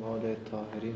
[0.00, 0.94] مال تاهرین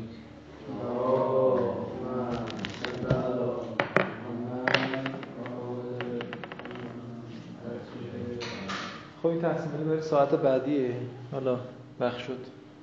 [9.21, 10.95] خب این تحصیل برای ساعت بعدیه.
[11.31, 11.59] حالا
[11.99, 12.39] وقت شد.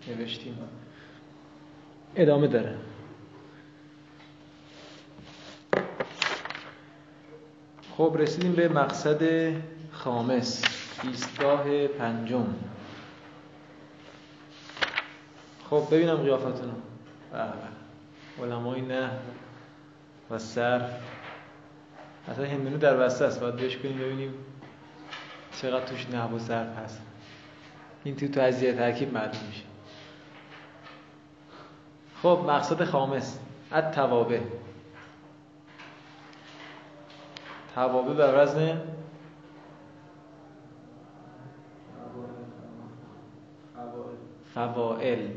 [0.08, 0.58] نوشتیم.
[2.16, 2.74] ادامه داره.
[7.96, 9.52] خب رسیدیم به مقصد
[9.92, 10.64] خامس.
[11.04, 12.46] ایستگاه پنجم.
[15.70, 16.72] خب ببینم قیافتونو.
[18.42, 19.10] علمای نه
[20.30, 20.90] و صرف.
[22.28, 23.40] اصلا هندونو در وسط است.
[23.40, 24.34] باید بهش کنیم ببینیم
[25.62, 27.02] چقدر توش نحو و صرف هست.
[28.04, 29.64] این تو تجزیه ترکیب معلوم میشه.
[32.22, 33.38] خب مقصد خامس.
[33.72, 34.42] ات توابه
[37.74, 38.80] توابه بر وزن
[44.54, 45.28] فوائل.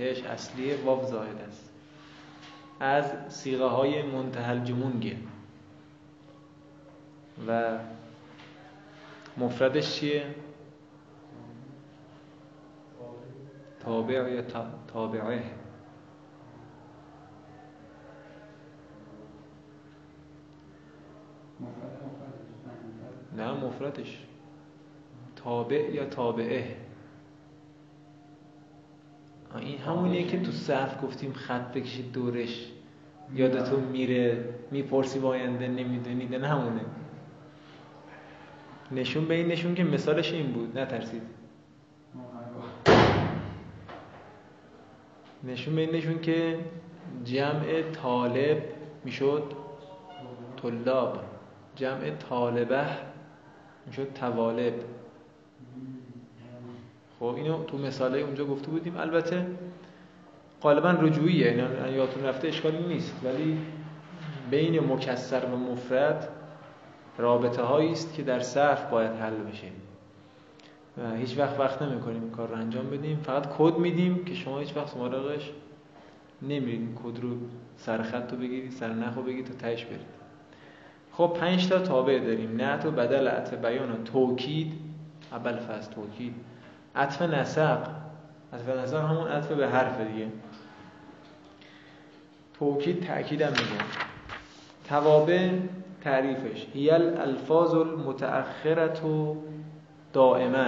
[0.00, 1.70] تش اصلی واو زاید است.
[2.80, 5.16] از سیغه های منتحل جمونگه
[7.48, 7.78] و
[9.36, 10.34] مفردش چیه؟
[13.80, 14.42] تابع یا
[14.92, 15.42] تابعه.
[23.36, 24.24] نه مفردش.
[25.36, 26.89] تابع یا تابعه.
[29.58, 32.66] این همونیه که تو صرف گفتیم خط بکشید دورش
[33.34, 36.80] یادتون میره می‌پرسی با آینده نمی‌دونید نه همونه.
[38.92, 41.22] نشون به این نشون که مثالش این بود نترسید.
[45.44, 46.58] نشون به این نشون که
[47.24, 48.62] جمع طالب
[49.04, 49.52] می‌شد
[50.62, 51.18] طلاب.
[51.76, 52.86] جمع طالبه
[53.86, 54.74] می‌شد توالب
[57.20, 58.96] خب اینو تو مثاله اونجا گفته بودیم.
[58.96, 59.46] البته
[60.62, 61.56] غالبا رجوعیه.
[61.56, 63.20] یعنی یادتون رفته اشکالی نیست.
[63.24, 63.58] ولی
[64.50, 66.28] بین مکسر و مفرد
[67.18, 69.66] رابطه هایی است که در صرف باید حل بشه.
[70.98, 73.16] و هیچ وقت وقت نمی کنیم این کار رو انجام بدیم.
[73.16, 75.50] فقط کد میدیم که شما هیچ وقت مراقبش
[76.42, 77.36] نمیرید کد رو
[77.76, 80.20] سر خط رو بگیرید سر نخ رو بگیرید تا تهش برید.
[81.12, 82.56] خب پنج تا تابع داریم.
[82.56, 84.72] نعت و بدل عطف بیان و توکید.
[85.32, 86.34] اول فصل توکید.
[86.96, 87.78] عطف نسق.
[88.52, 90.26] عطف نسق همون عطف به حرف دیگه.
[92.58, 93.84] توکید تأکیدم میگه.
[94.88, 95.50] توابع
[96.04, 96.66] تعریفش.
[96.74, 99.36] هی الفاظ المتأخرت و
[100.12, 100.66] دائما.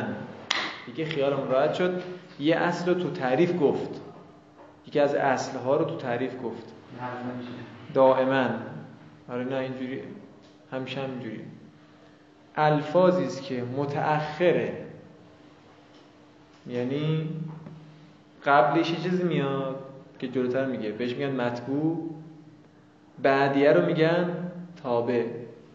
[0.87, 2.03] دیگه خیالم راحت شد.
[2.41, 4.01] یه اصل رو تو تعریف گفت.
[4.87, 6.73] یکی از اصلها رو تو تعریف گفت.
[7.95, 8.49] دائما.
[9.29, 10.03] آره نه اینجوری.
[10.73, 11.45] همیشه همینجوری.
[12.57, 14.87] الفاظی است که متأخره.
[16.67, 17.31] یعنی
[18.45, 19.85] قبلش یه چیزی میاد
[20.19, 20.93] که جلوتر میگه.
[20.93, 22.11] بهش میگن مطبوع
[23.23, 24.51] بعدیه رو میگن
[24.83, 25.27] تابع.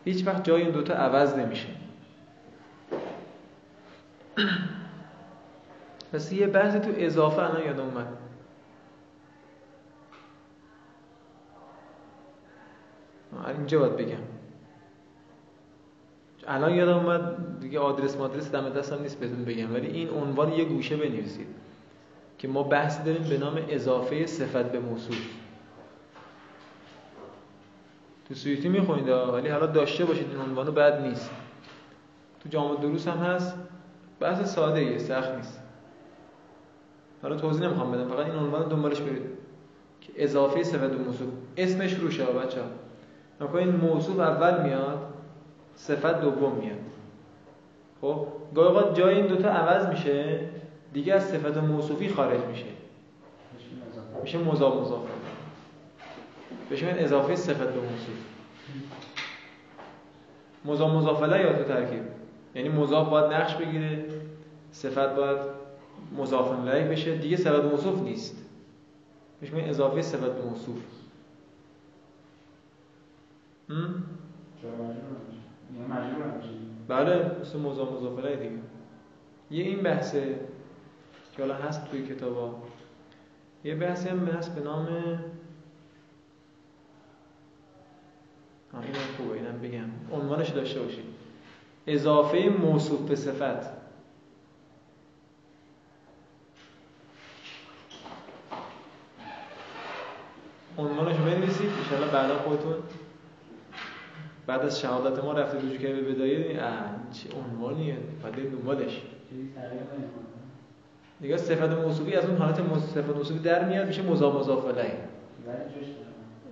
[0.06, 1.68] هیچ وقت جای این دوتا عوض نمیشه.
[6.14, 8.08] پس یه بحثی تو اضافه الان یادم اومد.
[13.58, 14.37] اینجا باید بگم.
[16.48, 20.66] الان یادم اومد دیگه آدرس مادرس دم دستم نیست بهتون بگم ولی این عنوان یه
[20.66, 21.48] گوشه بنویسید
[22.38, 25.18] که ما بحث داریم به نام اضافه صفت به موصوف
[28.28, 31.30] تو سویتی می‌خونید ولی حالا داشته باشید این عنوانو بد نیست.
[32.44, 33.56] تو جامعه دروس هم هست.
[34.20, 35.62] بحث ساده ایه سخت نیست.
[37.22, 39.26] حالا توضیح نمی‌خوام بدم فقط این عنوان دنبالش برید.
[40.02, 42.62] که اضافه صفت به موصوف اسمش روشه بچه
[43.42, 45.17] ها این موصوف اول میاد.
[45.78, 46.78] صفت دوم میاد.
[48.02, 50.40] خب گاهی جای این دوتا عوض میشه
[50.94, 52.66] دیگه از صفت موصوفی خارج میشه.
[54.22, 54.82] میشه مضاف.
[54.82, 55.02] مضاف.
[56.70, 58.18] بهش میگن اضافه صفت به موصوف.
[60.66, 62.02] مضاف مضاف یا تو ترکیب؟
[62.56, 64.06] یعنی مضاف باید نقش بگیره
[64.72, 65.38] صفت باید
[66.18, 68.46] مضاف الیه بشه دیگه صفت موصوف نیست.
[69.42, 70.78] بهش میگن اضافه صفت به موصوف
[76.88, 78.52] بله مثل مضاف مضاف دیگه.
[79.52, 80.40] یه این بحثه
[81.36, 82.56] که حالا هست توی کتابا.
[83.64, 84.88] یه بحثی هم هست به نام
[88.74, 90.20] اینم خوبه اینم بگم.
[90.22, 91.06] عنوانش داشته باشید.
[91.88, 93.78] اضافه موصوف به صفت.
[100.78, 101.70] عنوانش بنویسید
[102.02, 102.76] ان بعدا خودتون
[104.48, 106.60] بعد از شهادت ما رفته رجوع که به بدایه
[107.12, 109.02] چه عنوانیه؟ بعد دنبالش.
[111.22, 114.94] دیگه صفت موصوفی از اون حالت صفت موصوفی در میاد میشه مضاف مضاف الیه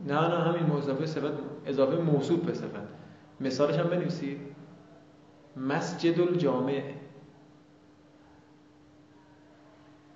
[0.07, 1.33] نه نه همین مضافه صفت
[1.65, 2.87] اضافه موصوف به صفت.
[3.41, 4.39] مثالش هم بنویسید.
[5.57, 6.81] مسجد الجامع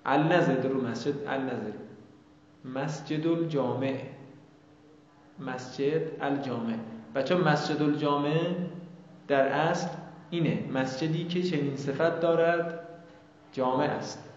[0.06, 1.72] النظر رو مسجد النظر.
[2.64, 3.98] مسجد الجامع
[5.38, 6.76] مسجد الجامع.
[7.14, 8.54] بچه مسجد الجامع
[9.28, 9.88] در اصل
[10.30, 12.80] اینه مسجدی که چنین صفت دارد
[13.52, 14.28] جامع است.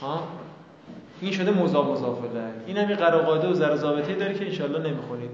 [0.00, 0.28] ها؟
[1.20, 2.18] این شده مضاف مضاف
[2.66, 3.76] این هم یه قراقاده و ضرر
[4.18, 5.30] داره که انشالله نمی‌خونید.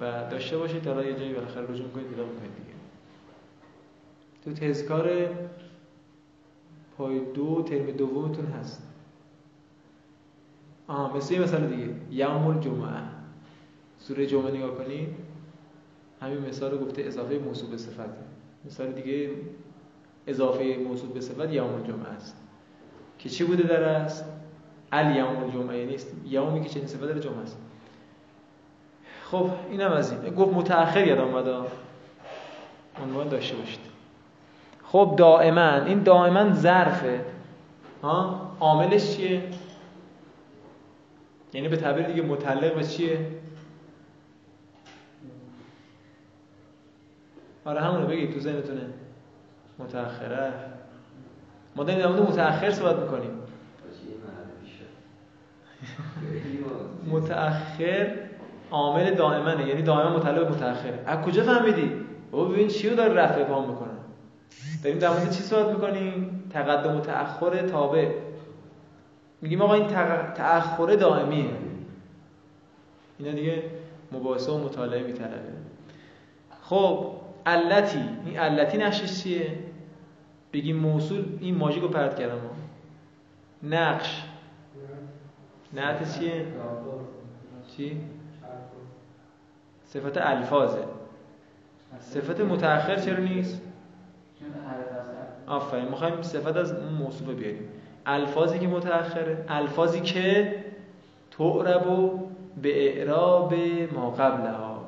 [0.00, 2.74] و داشته باشید تا یه جایی بالاخره رجوع کنید دیگه کنید دیگه.
[4.44, 5.10] تو تذکار
[6.98, 8.82] پای دو ترم دومتون هست.
[10.88, 11.94] آه مثل یه مثال دیگه.
[12.10, 13.02] یوم الجمعه.
[14.00, 15.08] سوره جمعه نگاه کنید
[16.22, 18.10] همین مثال رو گفته اضافه موصوف به صفت.
[18.64, 19.30] مثال دیگه
[20.26, 22.36] اضافه موصوف به صفت یوم الجمعه است.
[23.18, 24.24] که چی بوده در است
[24.92, 27.58] ال یوم الجمعه نیست یومی که چنین صفت در جمعه است.
[29.24, 30.34] خب اینم از این.
[30.34, 31.68] گفت متأخر یاد آمده
[33.02, 33.80] عنوان داشته باشید.
[34.84, 37.24] خب دائما این دائما ظرفه.
[38.02, 39.42] ها؟ عاملش چیه؟
[41.52, 43.39] یعنی به تعبیر دیگه متعلق به چیه؟
[47.64, 48.80] آره همونو بگید تو ذهنتونه.
[49.78, 50.52] متأخره.
[51.76, 53.30] ما داریم در متأخر صحبت می‌کنیم.
[57.06, 58.12] متأخر
[58.70, 61.02] عامل دائمنه یعنی دائما متعلق متأخره.
[61.06, 61.92] از کجا فهمیدی؟
[62.30, 63.90] بابا ببین چی رو داره رفع ابهام می‌کنه.
[64.84, 68.12] داریم در مورد چی صحبت می‌کنیم؟ تقدم و تأخر تابع.
[69.42, 69.86] میگیم آقا این
[70.34, 71.50] تأخر دائمیه.
[73.18, 73.62] اینا دیگه
[74.12, 75.40] مباحثه و مطالعه میطلبه
[76.62, 79.58] خب علتی این علتی نقشش چیه؟
[80.52, 82.40] بگیم موصول این ماژیکو پرت کردم
[83.62, 84.24] نقش.
[85.72, 86.46] نعت چیه؟
[87.76, 88.00] چی؟
[89.84, 90.84] صفت الفاظه.
[91.98, 93.62] صفت متأخر چرا نیست؟
[95.46, 97.68] آفرین می‌خوایم صفت از اون موصوف بیاریم.
[98.06, 100.54] الفاظی که متأخره الفاظی که
[101.30, 102.28] تعرب و
[102.62, 103.54] به اعراب
[103.92, 104.79] ما قبلها.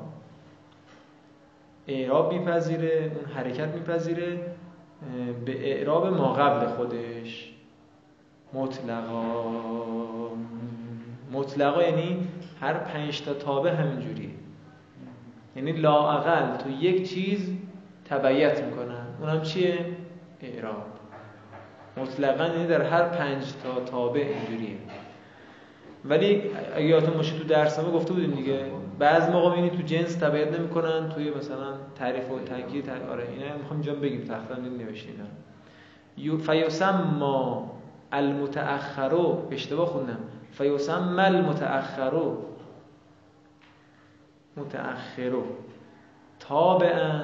[1.87, 4.39] اعراب میپذیره اون حرکت میپذیره
[5.45, 7.51] به اعراب ما قبل خودش.
[8.53, 9.33] مطلقا.
[11.31, 12.27] مطلقا یعنی
[12.61, 14.29] هر پنج تا تابع همینجوریه
[15.55, 17.51] یعنی لاعقل تو یک چیز
[18.05, 19.05] تبعیت می‌کنن.
[19.21, 19.85] اونم چیه؟
[20.41, 20.85] اعراب.
[21.97, 24.77] مطلقا یعنی در هر پنج تا تابع اینجوریه.
[26.05, 26.41] ولی
[26.75, 28.59] اگه یادتون باشه تو درس همه گفته بودیم دیگه.
[29.03, 33.09] بعض موقع می‌بینی تو جنس تبعیت نمی‌کنن توی مثلا تعریف و تنکیر تر...
[33.09, 35.15] آره اینا می‌خوام اینجا بگیم تختا نوشتین
[36.37, 37.71] فیسم ما
[38.11, 40.17] المتأخرو اشتباه خوندم.
[40.51, 42.37] فیسم المتأخرو.
[44.57, 45.43] متأخرو.
[46.39, 47.21] تابعا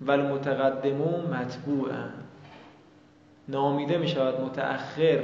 [0.00, 2.04] و المتقدمو مطبوعا.
[3.48, 5.22] نامیده می شود متأخر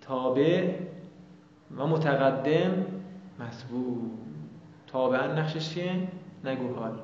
[0.00, 0.70] تابع
[1.76, 2.86] و متقدم
[3.40, 4.21] مطبوع.
[4.92, 6.08] تابعا نقشش چیه؟
[6.44, 6.98] نگو حال.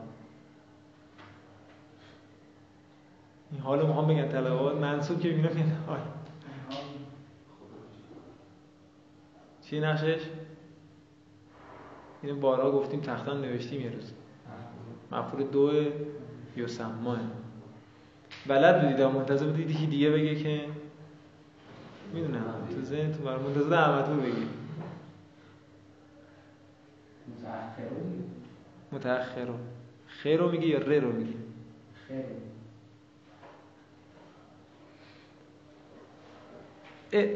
[3.52, 6.00] این حالو می‌خوام بگن طلبات منصوب که میگن حال.
[9.62, 10.20] چی نقشش؟
[12.22, 14.12] اینو بارها گفتیم تختان نوشتیم یه روز.
[15.12, 15.72] مفعول دو
[16.56, 17.18] یوسماه
[18.46, 20.60] بلد بودید منتظر بودید دیگه بگه که
[22.12, 24.46] می‌دونم تو ذهن تو منتظر احمدو بگی.
[28.92, 29.46] متأخر
[30.06, 31.34] خیر رو میگی یا ر رو میگی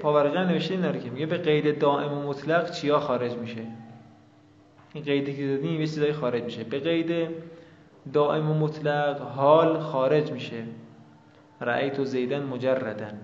[0.00, 3.66] پاورقی نوشته این که میگه به قید دائم و مطلق چیا خارج میشه؟
[4.92, 6.64] این قیدی که دادیم یه چیزایی خارج میشه.
[6.64, 7.28] به قید
[8.12, 10.64] دائم و مطلق حال خارج میشه.
[11.61, 13.21] رأیت و زیدن مجردن.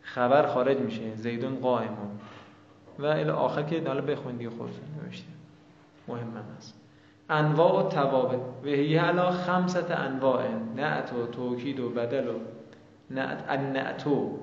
[0.00, 1.14] خبر خارج میشه.
[1.14, 2.20] زیدون قائمون.
[2.98, 4.84] و الی آخر که حالا بخونید دیگه خودتون
[6.10, 6.74] مهم است.
[7.30, 8.36] انواع و توابع.
[8.36, 10.42] و هی علا خمسة انواع.
[10.76, 12.34] نعت و توکید و بدل و
[13.10, 14.38] نعت النعتو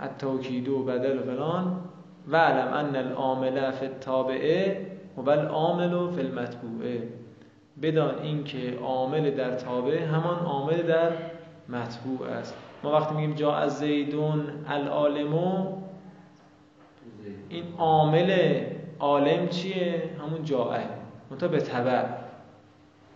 [0.00, 1.80] التوکید و بدل و فلان.
[2.28, 7.08] و علم ان العامل فی التابعه و العامل فی المتبوعه
[7.82, 11.10] بدان اینکه عامل در تابع همان عامل در
[11.68, 12.54] مطبوع است.
[12.82, 15.76] ما وقتی میگیم جا از زیدون العالمو
[17.48, 18.60] این عامل
[19.00, 20.88] عالم چیه؟ همون جاءه.
[21.30, 22.04] منتها به تبع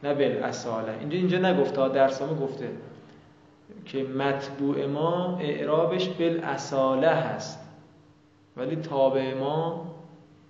[0.02, 2.70] نه بل اصاله اینجا اینجا نگفته درس گفته
[3.84, 7.58] که مطبوع ما اعرابش بالاصاله هست.
[8.56, 9.86] ولی تابع ما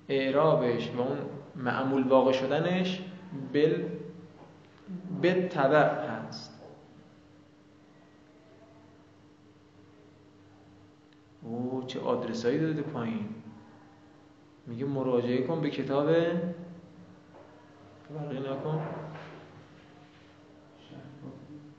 [0.09, 1.19] اعرابش و اون
[1.57, 3.03] معمول واقع شدنش
[3.53, 3.83] بل
[5.23, 6.61] به طبع هست.
[11.43, 13.29] او چه آدرسایی داده پایین.
[14.71, 16.07] میگه مراجعه کن به کتاب
[18.11, 18.81] برقی نکن.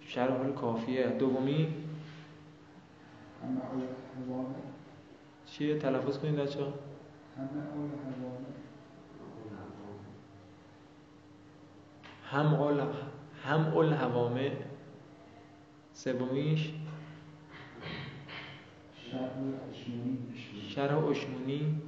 [0.02, 1.08] شرح کافیه.
[1.08, 1.74] دومی
[5.46, 6.60] چیه؟ تلفظ کنید بچه
[12.24, 12.80] هم اول
[13.44, 14.52] هم اول هوامه
[15.94, 16.74] سومیش
[20.70, 21.82] شرح اشمونی.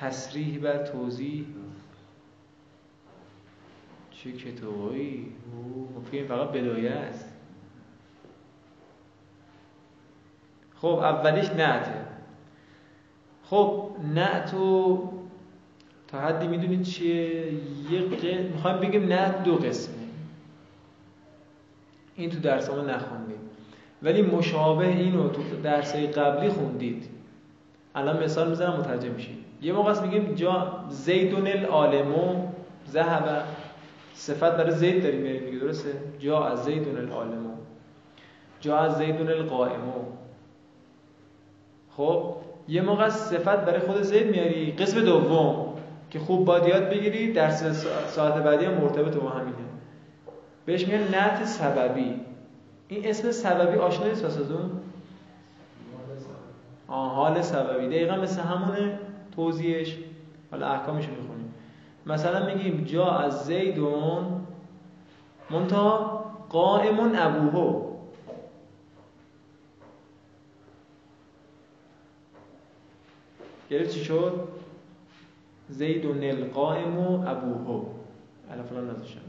[0.00, 1.46] تصریح بر توضیح.
[4.10, 5.32] چه کتابایی؟
[5.96, 7.32] مفید فقط بدایه است.
[10.76, 12.04] خب اولیش نعته
[13.44, 15.08] خب نعتو
[16.08, 17.52] تا حدی می‌دونید چیه؟
[17.90, 18.24] یه ق...
[18.24, 19.94] می‌خوایم بگیم نعت دو قسمه.
[22.16, 23.38] این تو درس ما نخوندید
[24.02, 27.08] ولی مشابه اینو تو درسای قبلی خوندید.
[27.94, 29.47] الان مثال می‌زنم مترجم میشید.
[29.62, 32.48] یه موقع میگیم جا زیدون العالمو
[32.90, 33.42] ذهب.
[34.14, 37.50] صفت برای زید داریم میاریم میگه درسته؟ جا از زیدون العالمو
[38.60, 39.92] جا از زیدون القائمو
[41.96, 42.34] خب
[42.68, 44.72] یه موقع صفت برای خود زید میاری.
[44.72, 45.74] قسم دوم
[46.10, 49.56] که خوب باید یاد بگیری درس ساعت بعدی هم مرتبط با همینه.
[50.66, 52.20] بهش میگن نعت سببی.
[52.88, 54.70] این اسم سببی آشنایی از اون
[56.88, 57.86] آه حال سببی.
[57.86, 58.98] دقیقا مثل همونه.
[59.38, 59.96] توضیحش
[60.50, 61.54] حالا احکامش رو می‌خونیم.
[62.06, 64.46] مثلا میگیم جا از زیدون
[65.50, 67.88] منتها قائمون ابوهو.
[73.70, 74.48] گرفت چی شد؟
[75.68, 77.84] زیدون القائم و ابوهو.
[78.50, 79.20] الان نذاشتم.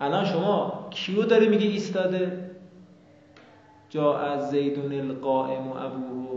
[0.00, 2.50] الان شما کیو داره میگه ایستاده؟
[3.90, 6.27] جا از زیدون القائم و ابوهو.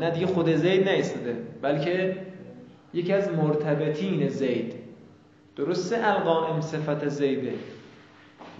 [0.00, 2.16] نه دیگه خود زید نیستاده بلکه
[2.94, 4.74] یکی از مرتبطین زید.
[5.56, 7.54] درسته القائم صفت زیده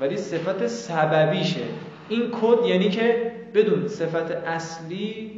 [0.00, 1.60] ولی صفت سببیشه.
[2.08, 5.30] این کد یعنی که بدون صفت اصلی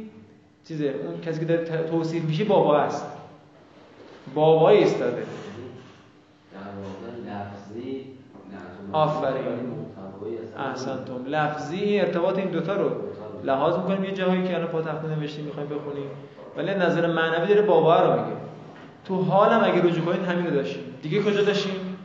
[0.67, 3.05] چیزه اون کسی که داره توصیف میشه بابا است.
[4.35, 5.23] بابایی ایستاده
[8.91, 9.43] آفرین.
[10.57, 11.25] احسنتم.
[11.27, 12.91] لفظی ارتباط این دوتا رو
[13.43, 16.09] لحاظ می‌کنیم یه جاهایی که الان پا تخته نوشتیم می‌خوایم بخونیم.
[16.57, 18.37] ولی نظر معنوی داره بابا رو میگه.
[19.05, 20.83] تو حالم اگه رجوع کنید همین رو داشتیم.
[21.01, 21.97] دیگه کجا داشتیم؟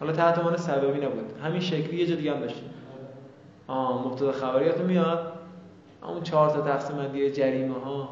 [0.00, 1.32] حالا تحت عنوان سببی نبود.
[1.44, 2.70] همین شکلی یه جا دیگه هم داشتیم.
[3.66, 5.32] آه مبتدا خبریاتو میاد.
[6.08, 8.08] اون چهار تا تقسیم بندی جریمه ها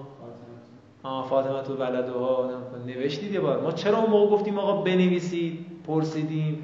[1.02, 2.50] آه فاطمه تو ها
[2.86, 3.60] نوشتید یه بار.
[3.60, 6.62] ما چرا اون موقع گفتیم آقا بنویسید پرسیدیم؟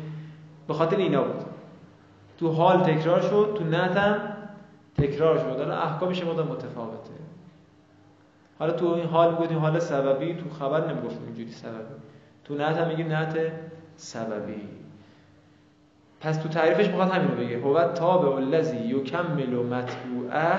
[0.69, 1.45] به خاطر اینا بود.
[2.39, 4.34] تو حال تکرار شد تو نتم
[4.99, 7.11] تکرار شد حالا احکامش ما متفاوته.
[8.59, 11.95] حالا تو این حال می‌گفتیم حال سببی تو خبر نمی‌گفتیم اینجوری سببی.
[12.45, 13.37] تو نت هم میگیم نت
[13.97, 14.69] سببی.
[16.21, 17.61] پس تو تعریفش می‌خواد همین رو بگه.
[17.61, 20.59] هو تابع الذی یکمل مطبوعه.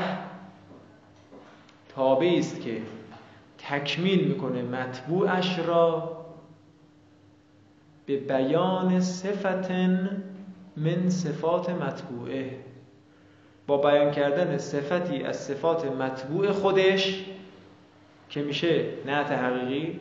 [1.95, 2.81] تابعی است که
[3.57, 6.15] تکمیل می‌کنه مطبوعش را
[8.05, 10.23] به بیان صفتن
[10.77, 12.64] من صفات مطبوعه.
[13.67, 17.25] با بیان کردن صفتی از صفات مطبوع خودش
[18.29, 19.99] که میشه نعت حقیقی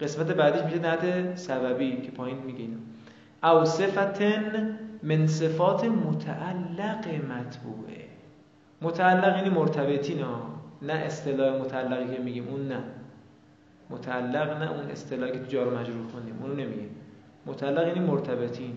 [0.00, 2.78] قسمت بعدیش میشه نعت سببی که پایین میگین
[3.42, 8.04] او صفتن من صفات متعلق مطبوعه.
[8.82, 10.40] متعلق یعنی مرتبطین ها
[10.82, 12.82] نه اصطلاح متعلقی که میگیم اون نه.
[13.90, 16.96] متعلق نه اون اصطلاحی که تو جار مجرور کنیم اونو نمیگیم.
[17.46, 18.76] متعلق یعنی مرتبطین.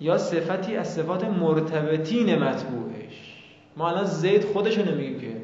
[0.00, 3.44] یا صفتی از صفات مرتبطین مطبوعش.
[3.76, 5.42] ما الان زید خودشو نمیگیم که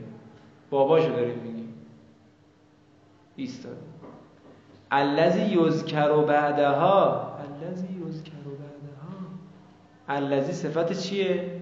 [0.71, 1.75] باباشو داریم میگیم.
[3.37, 3.77] ایستاد
[4.91, 7.31] الذی یذکر بعدها.
[7.39, 9.17] الذی یذکر بعدها.
[10.09, 11.61] الذی صفت چیه؟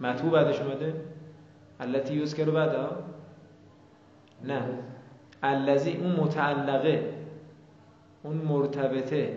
[0.00, 0.94] مطبوع بعدش اومده.
[1.80, 3.04] التي یذکر بعدا
[4.44, 4.62] نه.
[5.42, 7.23] الذی اون متعلقه.
[8.24, 9.36] اون مرتبطه.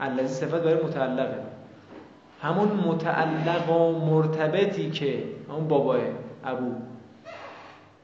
[0.00, 1.42] الذی صفت برای متعلقه.
[2.42, 6.00] همون متعلق و مرتبطی که اون باباه
[6.44, 6.74] ابو.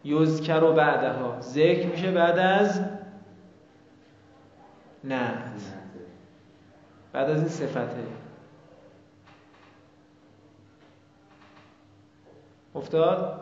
[0.05, 1.41] یذکر و بعدها.
[1.41, 2.81] ذکر میشه بعد از
[5.05, 5.75] نعت.
[7.13, 8.05] بعد از این صفته.
[12.75, 13.41] افتاد؟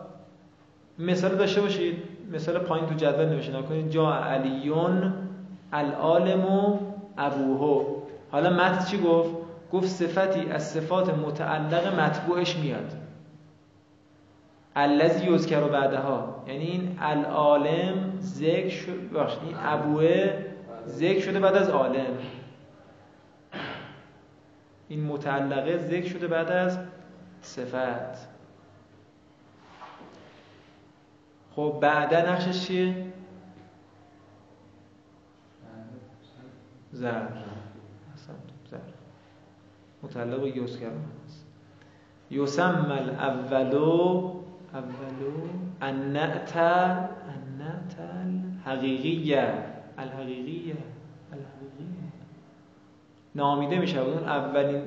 [0.99, 2.03] مثال داشته باشید.
[2.33, 3.63] مثال پایین تو جدول نوشته.
[3.63, 5.26] کنید جا علیون
[5.73, 6.79] العالم و
[7.19, 7.97] ابوهو
[8.31, 9.35] حالا متن چی گفت؟
[9.73, 12.93] گفت صفتی از صفات متعلق مطبوعش میاد.
[14.77, 16.45] الذی یذکر بعدها.
[16.47, 20.45] یعنی این العالم ذکر شد این ابوه
[20.87, 22.19] ذکر شده بعد از عالم.
[24.89, 26.79] این متعلقه ذکر شده بعد از
[27.43, 28.29] صفت.
[31.57, 33.07] خب بعدا نقشش چیه؟
[36.97, 37.29] زر
[38.71, 38.79] زر
[40.03, 40.87] متعلق به یوسکر
[41.25, 41.47] هست.
[42.31, 44.33] یوسم الاولو
[44.75, 45.49] اولو.
[45.81, 49.55] النعت النعت الحقیقیه.
[49.99, 50.77] الحقیقیه.
[51.33, 52.13] الحقیقیه.
[53.35, 54.01] نامیده میشه.
[54.01, 54.83] اون اولین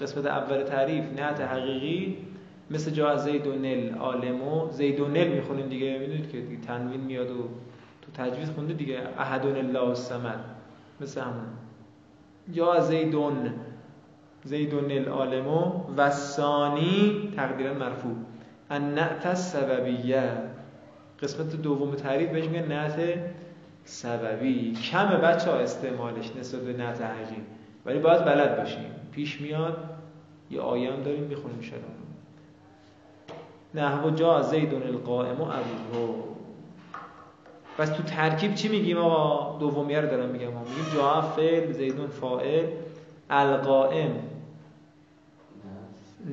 [0.00, 2.16] قسمت اول تعریف نعت حقیقی.
[2.70, 5.98] مثل جا از زید و نل عالمو زید و نل می‌خونیم دیگه.
[5.98, 7.48] می‌دونید که دیگه تنوین میاد و
[8.02, 9.00] تو تجویز خونده دیگه.
[9.18, 10.40] احدون الله الصمد
[11.00, 11.46] مثل همون.
[12.52, 13.50] یا زیدون.
[14.44, 18.16] زیدون العالمو و ثانی تقدیرا مرفوع.
[18.70, 20.32] النعت سببیه
[21.22, 23.00] قسمت دوم تعریف بهش میگن نعت
[23.84, 24.72] سببی.
[24.72, 27.42] کم بچه ها استعمالش نسبت به نعت حقیقی
[27.86, 28.90] ولی باید بلد باشیم.
[29.12, 29.76] پیش میاد
[30.50, 31.78] یه آیه هم داریم می‌خونیم شده
[33.74, 36.33] نحو جا زیدون القائم و ابوه
[37.78, 40.46] پس تو ترکیب چی میگیم آقا؟ دومیه رو دارم میگم.
[40.46, 42.66] میگیم جا فعل زیدون فاعل.
[43.30, 44.10] القائم.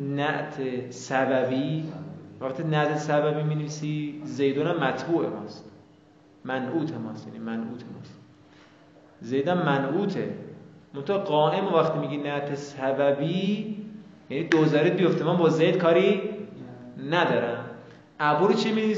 [0.02, 1.84] نعت سببی.
[2.42, 5.72] وقتی نعت سببی می نویسی زیدون هم مطبوع ماست.
[6.46, 8.20] منعوت ماست یعنی منعوت ماست.
[9.22, 10.34] زیدن منعوته.
[10.94, 13.78] منطقه قائم وقتی میگی نعت سببی
[14.30, 15.24] یعنی دوزارت بیفته.
[15.24, 16.22] من با زید کاری
[17.10, 17.66] ندارم.
[18.20, 18.94] ابو رو چی می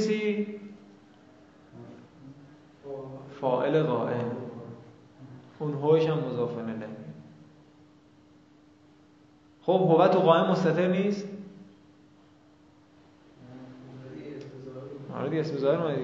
[3.44, 4.32] فائل قائم
[5.60, 6.88] اون هوش هم مضاف الیه.
[9.62, 11.28] خب هو تو قائم مستتر نیست؟
[15.18, 15.96] آره دیگه اسم ظاهر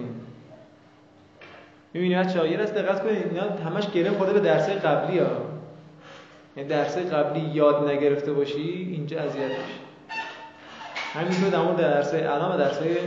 [1.94, 5.28] می‌بینی بچه‌ها یه دست دقت کنید اینا همش گره خورده به درسای قبلی ها.
[6.58, 9.80] یعنی درسای قبلی یاد نگرفته باشی اینجا اذیت میشه
[11.14, 12.98] همینطور در مورد درسای الان و درسای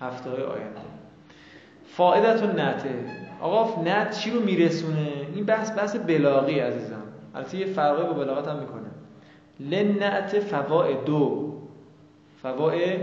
[0.00, 0.80] هفته های آینده.
[1.86, 3.21] فائدتون نته.
[3.42, 7.02] آقا نت چی رو میرسونه؟ این بحث بحث بلاغی عزیزم.
[7.34, 8.90] البته یه فرقی با بلاغت هم می‌کنه.
[9.60, 11.52] لنعت فوائد دو.
[12.42, 13.00] فوائد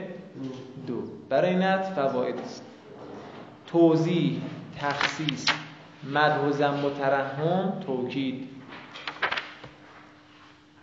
[0.88, 1.04] دو.
[1.30, 2.63] برای نت فواید است.
[3.67, 4.41] توضیح
[4.80, 5.45] تخصیص
[6.13, 8.49] مدح و زم و ترحم توکید.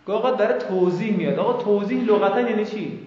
[0.07, 1.39] آقا برای توضیح میاد.
[1.39, 2.99] آقا توضیح لغتا یعنی چی؟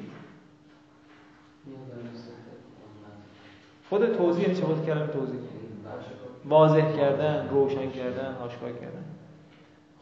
[3.88, 5.40] خود توضیح یعنی چه خود کلمه توضیح.
[6.48, 9.04] واضح کردن روشن کردن آشکار کردن.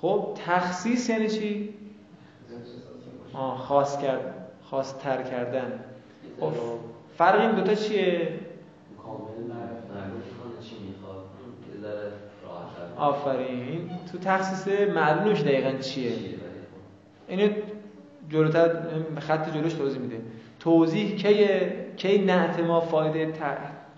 [0.01, 1.74] خب تخصیص یعنی چی؟
[3.33, 5.85] آه خاص کردن خاص تر کردن.
[6.40, 6.53] خب
[7.16, 8.29] فرق این دوتا چیه؟
[12.96, 13.90] آفرین.
[14.12, 16.12] تو تخصیص معلومش دقیقا چیه؟
[17.29, 17.53] اینو
[18.29, 18.83] جلوتر
[19.18, 20.20] خط جلوش توضیح میده.
[20.61, 21.46] توضیح کی
[21.96, 23.33] کی نعت ما فایده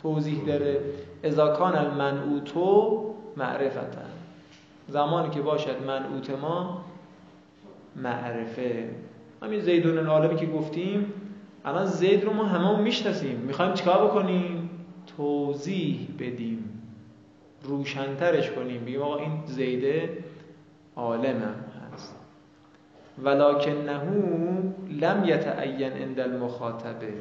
[0.03, 0.81] توضیح داره؟
[1.25, 4.03] اذا کان المنعوتو معرفتا.
[4.89, 6.85] زمانی که باشد منعوت ما
[7.97, 8.89] معرفه.
[9.43, 11.13] همین زیدون العالمی که گفتیم
[11.65, 13.37] الان زید رو ما همه می‌شناسیم.
[13.37, 14.71] می‌خوایم چیکار بکنیم؟
[15.17, 16.83] توضیح بدیم.
[17.63, 18.85] روشنترش کنیم.
[18.85, 20.19] بگیم آقا این زیده
[20.97, 22.17] عالمم هست.
[23.23, 24.01] ولکنه
[25.01, 27.13] لم یتعین عند المخاطبه.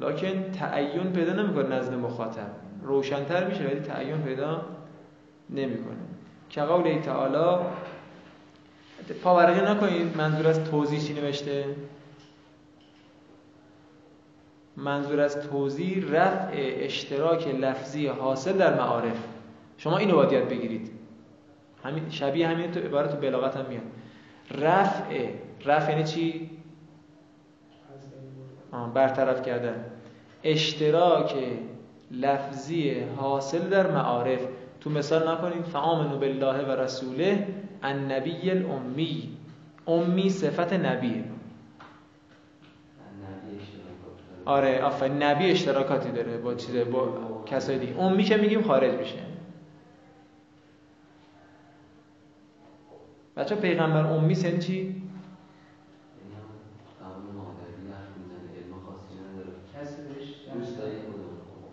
[0.00, 2.50] لکن تعین پیدا نمی‌کنه نزد مخاطب.
[2.82, 4.62] روشنتر میشه ولی تعین پیدا
[5.50, 5.96] نمی‌کنه.
[6.50, 7.64] که قول تعالی
[9.22, 11.64] پاورقی نکنید منظور از توضیح چی نوشته؟
[14.76, 19.24] منظور از توضیح رفع اشتراک لفظی حاصل در معارف.
[19.78, 20.90] شما اینو باید یاد بگیرید.
[21.84, 23.82] همین شبیه همین تو عبارت تو بلاغت هم میاد.
[24.50, 25.28] رفع
[25.64, 26.50] رفع یعنی چی؟
[28.94, 29.84] برطرف کردن.
[30.44, 31.34] اشتراک
[32.10, 34.40] لفظی حاصل در معارف.
[34.80, 37.46] تو مثال نکنید فآمنو بالله و رسوله
[37.82, 39.36] النبی الامی.
[39.86, 41.24] امی صفت نبیه
[44.44, 47.08] آره آفرین نبی اشتراکاتی داره با چیز با
[47.46, 48.00] کسای دیگه.
[48.00, 49.18] امی که میگیم خارج میشه.
[53.36, 55.02] بچه پیغمبر امی یعنی چی؟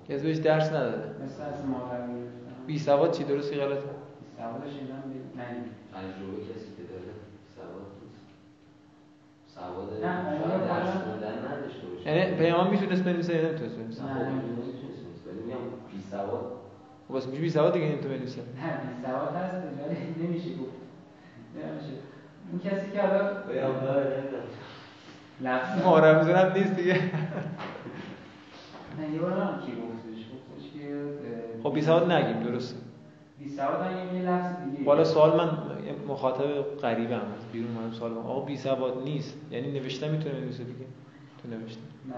[0.09, 0.97] کسی بهش درس نداده.
[1.23, 2.07] مثل از مادر
[2.67, 3.87] بی سواد چی؟ درستی غلطه؟ بی
[4.37, 4.95] سوادش اینا
[5.93, 7.13] تجربه کسی که داره
[7.55, 7.85] سواد
[9.47, 9.89] سواد
[11.23, 12.09] نداشته باشه.
[12.09, 15.27] یعنی پیامبر می‌تونست بنویسه یا نمی‌تونست بنویسه؟ نه نمی‌تونست.
[15.27, 15.57] ولی میگم
[15.91, 16.45] بی سواد.
[17.07, 18.41] خب واسه میشه بی سواد دیگه نمی‌تونه بنویسه.
[18.41, 20.71] نه بی سواد هست ولی نمیشه گفت.
[21.55, 21.93] نمیشه.
[22.51, 24.07] اون کسی که حالا پیامبر
[25.41, 27.01] لفظ معرف زنم نیست دیگه.
[28.99, 29.77] نه یه بار هم کی که
[31.65, 32.77] خب بی سواد نگیم درسته.
[33.39, 34.83] بی سواد یه لفظ دیگه.
[34.83, 35.57] بالا سوال من
[36.07, 38.17] مخاطب غریبم از بیرون من سوال من.
[38.17, 40.85] آقا بی سواد نیست یعنی نوشته می‌تونه بنویسه دیگه؟
[41.41, 42.13] تو نوشته نه.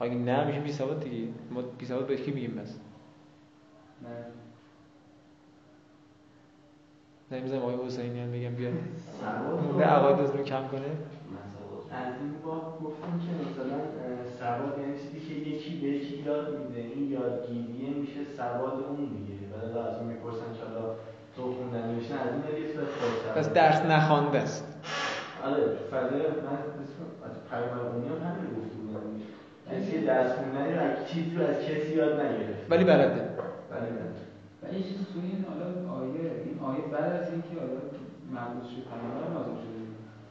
[0.00, 1.28] اگه نه میشه بی سواد دیگه.
[1.50, 2.78] ما بی سواد به کی میگیم بس؟
[4.02, 4.08] نه.
[7.30, 8.72] زنگ بزنیم آقای حسینی هم بگم بیاد.
[9.20, 10.80] سواد مونده عقاید رو کم کنه.
[10.80, 12.02] من سواد.
[12.06, 13.78] از این باب گفتم که مثلا
[14.38, 14.98] سواد یعنی
[15.38, 16.80] یکی به یکی یاد میده.
[16.80, 19.34] این یادگیریه میشه سواد اون دیگه.
[19.52, 20.96] بعد از اون می‌پرسن چرا
[21.36, 22.68] تو خوندن نوشتن از این یه
[23.34, 24.64] پس درس نخوانده است.
[25.44, 26.58] آره فضای من
[27.26, 29.00] از پیامبر اونی هم همین گفته بودم.
[29.70, 32.70] کسی که درس خوندنی رو از چیزی رو از کسی یاد نگرفت.
[32.70, 33.22] ولی بلده
[33.70, 34.22] ولی بلده
[34.62, 35.66] و یه چیز توی این حالا
[35.98, 37.80] آیه این آیه بعد از اینکه حالا
[38.36, 39.78] مبعوث شد پیامبر نازل شده.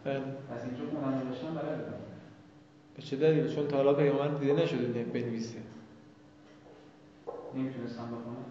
[0.05, 0.19] بله.
[0.49, 1.96] پس اینجا خوندن نوشتن بلده
[2.97, 5.57] به چه دلیل چون تا حالا پیامبر دیده نشده بنویسه.
[7.55, 8.45] نمی‌تونستم بخونم.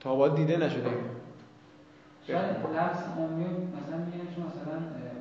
[0.00, 0.90] تا حالا دیده نشده.
[2.26, 4.76] شاید لفظ امی مثلا میگن چون مثلا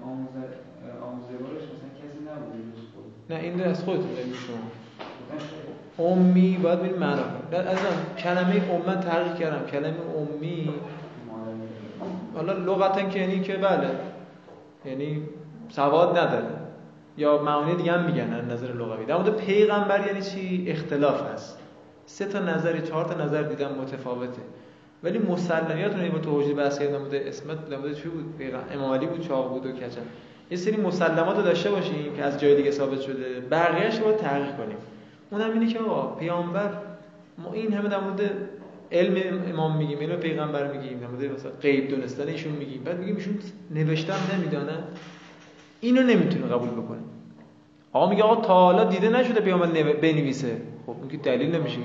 [0.05, 0.47] آموزه
[1.03, 2.61] آموزگارش مثلا کسی نبوده
[3.29, 4.57] نه این از خودتون بگید شما
[5.29, 7.23] شاید امی باید ببین معنا.
[7.23, 9.65] کنید عزیزم کلمه ام من تحقیق کردم.
[9.65, 10.73] کلمه امی
[12.35, 13.89] حالا لغتا که یعنی که بله.
[14.85, 15.23] یعنی
[15.69, 16.60] سواد نداره.
[17.17, 19.05] یا معانی دیگه هم میگن از نظر لغوی.
[19.05, 21.59] در مورد پیغمبر یعنی چی؟ اختلاف هست.
[22.05, 24.41] سه تا نظر چهار تا نظر دیدم متفاوته.
[25.03, 28.41] ولی مسلمیات رو با توجیه بحث کردن مورد اسمت در چی بود؟
[28.73, 30.01] امام علی بود چاق بود و کچل
[30.51, 33.39] یه سری مسلمات رو داشته باشیم که از جای دیگه ثابت شده.
[33.51, 34.77] بقیه‌اش رو تحقیق کنیم.
[35.29, 36.69] اونم اینه که آقا پیامبر
[37.37, 38.31] ما این همه در مورد
[38.91, 40.99] علم امام میگیم علم پیغمبر میگیم.
[40.99, 42.83] در مورد مثلا غیب دونستن ایشون میگیم.
[42.83, 43.39] بعد میگیم ایشون
[43.71, 44.83] نوشتن نمی‌دانن.
[45.81, 46.99] اینو نمی‌تونه قبول بکنه.
[47.93, 49.93] آقا میگه آقا تا حالا دیده نشده پیامبر نو...
[49.93, 50.61] بنویسه.
[50.85, 51.79] خب که دلیل نمیشه.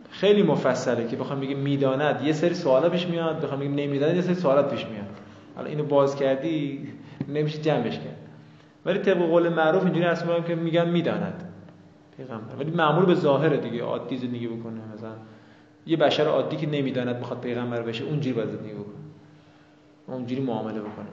[0.09, 2.21] خیلی مفصله که بخوام بگیم می‌داند.
[2.21, 5.05] یه سری سوالا پیش میاد بخوام بگیم نمی‌داند یه سری سوالات پیش میاد.
[5.55, 6.87] حالا اینو باز کردی
[7.27, 8.17] نمیشه جمعش کرد.
[8.85, 11.43] ولی طبق قول معروف اینجوری هست که میگن می‌داند.
[12.17, 12.55] پیغمبر.
[12.59, 14.79] ولی معمول به ظاهره دیگه عادی زندگی بکنه.
[14.95, 15.13] مثلا
[15.85, 18.95] یه بشر عادی که نمی‌داند می‌خواد پیغمبر بشه اونجوری باید زندگی بکنه.
[20.07, 21.07] اونجوری معامله بکنه.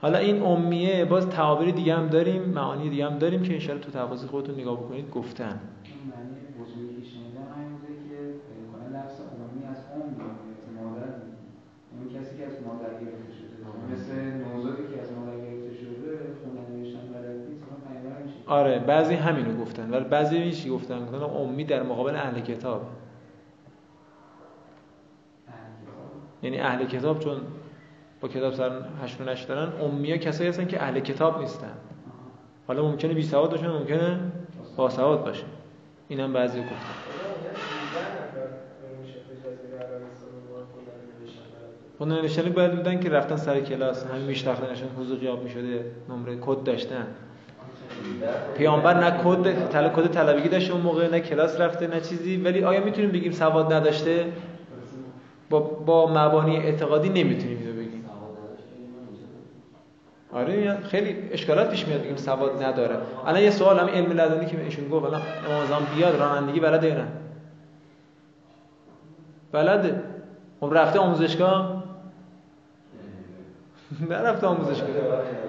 [0.00, 3.90] حالا این امیه باز تعابیر دیگه هم داریم معانی دیگه هم داریم که ان تو
[3.90, 5.60] تفاصیل خودتون نگاه بکنید گفتن.
[18.46, 19.90] آره بعضی همینو گفتن.
[19.90, 22.82] ولی بعضی این چی گفتن؟ گفتن امی در مقابل اهل کتاب؟
[26.42, 27.40] یعنی اهل کتاب چون
[28.20, 28.70] با کتاب سر
[29.04, 31.72] هشت و نشت دارن کسایی هستن که اهل کتاب نیستن.
[32.66, 34.20] حالا ممکنه بی سواد باشن ممکنه
[34.76, 35.44] با سواد باشه
[36.08, 36.74] اینم بعضی گفتن.
[36.74, 36.82] آقا،
[37.44, 38.46] یه 18 نفر
[39.02, 42.18] میشه تو جزیره عربستان رو خوندن نوشتن بلد بودن.
[42.18, 46.62] خود نشانی باید بودن که رفتن سر کلاس همین میشناختنشون حضور قیاب می‌شده نمره کد
[46.64, 47.06] داشتن.
[48.56, 52.36] پیامبر نه کد تل کد طلبگی داشته اون موقع نه کلاس رفته نه چیزی.
[52.36, 54.24] ولی آیا می‌تونیم بگیم سواد نداشته؟
[55.50, 57.67] با با مبانی اعتقادی نمی‌تونیم
[60.32, 62.96] آره خیلی اشکالات پیش میاد بگیم سواد نداره.
[63.26, 66.88] الان یه سوال همین علم لدنی که ایشون گفت الان امام زمان بیاد رانندگی بلده
[66.88, 67.06] یا نه؟
[69.52, 70.02] بلده
[70.60, 71.84] خب رفته آموزشگاه؟
[74.10, 74.88] نرفته آموزشگاه.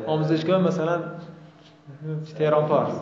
[0.05, 1.01] آموزشگاه مثلا
[2.37, 2.99] تهران پارس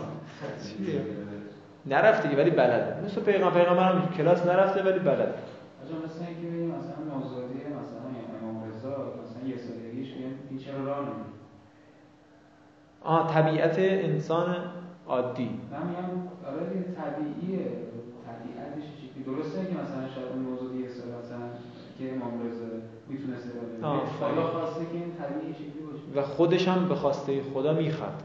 [1.85, 7.17] نرفته ولی بلده مثل پیغمبر پیغمبر هم کلاس نرفته ولی بلده آجا مثل اینکه مثلا
[7.17, 8.07] نوزادی مثلا
[8.41, 10.13] امام رضا مثلا یه سالگیش
[10.49, 10.97] این چرا راه
[13.07, 14.55] آه طبیعت انسان
[15.07, 15.49] عادی.
[15.71, 16.09] من میگم
[16.47, 17.65] آره دیگه طبیعیه.
[18.27, 21.47] طبیعتش چیزی درسته که مثلا شاید اون یه سال مثلا
[21.97, 22.65] که امام رضا
[23.09, 23.49] می‌تونسته
[24.19, 26.19] خدا خواسته که این طبیعی شکلی باشه.
[26.19, 28.23] و خودش هم به خواسته خدا می‌خواد.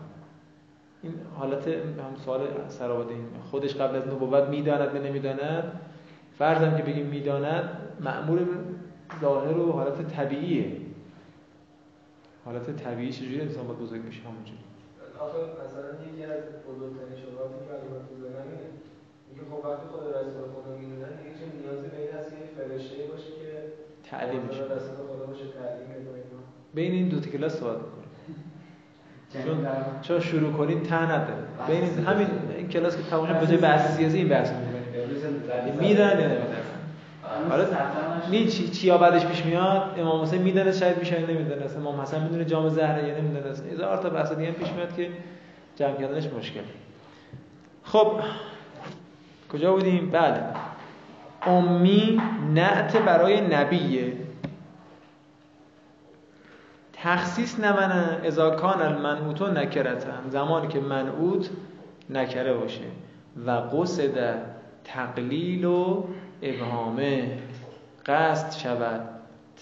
[1.02, 3.24] این حالت هم سوال سرآباد این.
[3.50, 5.80] خودش قبل از نبوت می‌داند یا نمی‌داند؟
[6.38, 7.68] فرضم که بگیم می‌داند
[8.00, 8.46] معمول
[9.20, 10.76] ظاهر و حالت طبیعیه.
[12.44, 14.58] حالت طبیعی چجوری انسان باید بزرگ میشه همونجوری؟
[15.24, 18.68] آخه مثلا یکی از بزرگترین شبهاتی که الان تو ذهنم اینه.
[19.28, 22.96] اینکه خب وقتی خود رسول خدا می‌دونن دیگه چه نیازی به این هست که فرشته
[23.10, 23.50] باشه که
[24.10, 26.22] تعلیم میشه رسول خدا باشه تعلیم بده.
[26.74, 28.10] بین این دو تا کلاس صحبت می‌کنیم.
[29.34, 29.66] یعنی چون
[30.02, 31.44] چون شروع کنید ته نداره.
[31.68, 32.26] بین این- همین
[32.56, 34.18] این کلاس که تمام شد به جای بحث سیاسی.
[34.18, 35.74] این بحث می‌کنیم.
[35.80, 36.62] میدن یا نمیدن؟
[37.50, 37.64] حالا
[38.30, 41.16] می چی چیا بعدش پیش میاد؟ امام حسین می‌دونه شاید میشه
[41.64, 43.50] اصلا امام حسن می‌دونه جام زهره یا نمی‌دونه.
[43.50, 45.08] اصلا هزار تا بحث دیگه پیش میاد که
[45.76, 46.60] جمع کردنش مشکل.
[47.84, 48.12] خب
[49.52, 50.42] کجا بودیم؟ بله.
[51.46, 52.22] امی
[52.54, 54.12] نعت برای نبیه.
[56.92, 58.20] تخصیص نمنه.
[58.24, 60.22] اذا کان المنعوت نکرتن.
[60.28, 61.50] زمانی که منعوت
[62.10, 62.84] نکره باشه.
[63.46, 64.34] و قصد
[64.84, 66.04] تقلیل و
[66.42, 67.38] ابهامه.
[68.06, 69.00] قصد شود.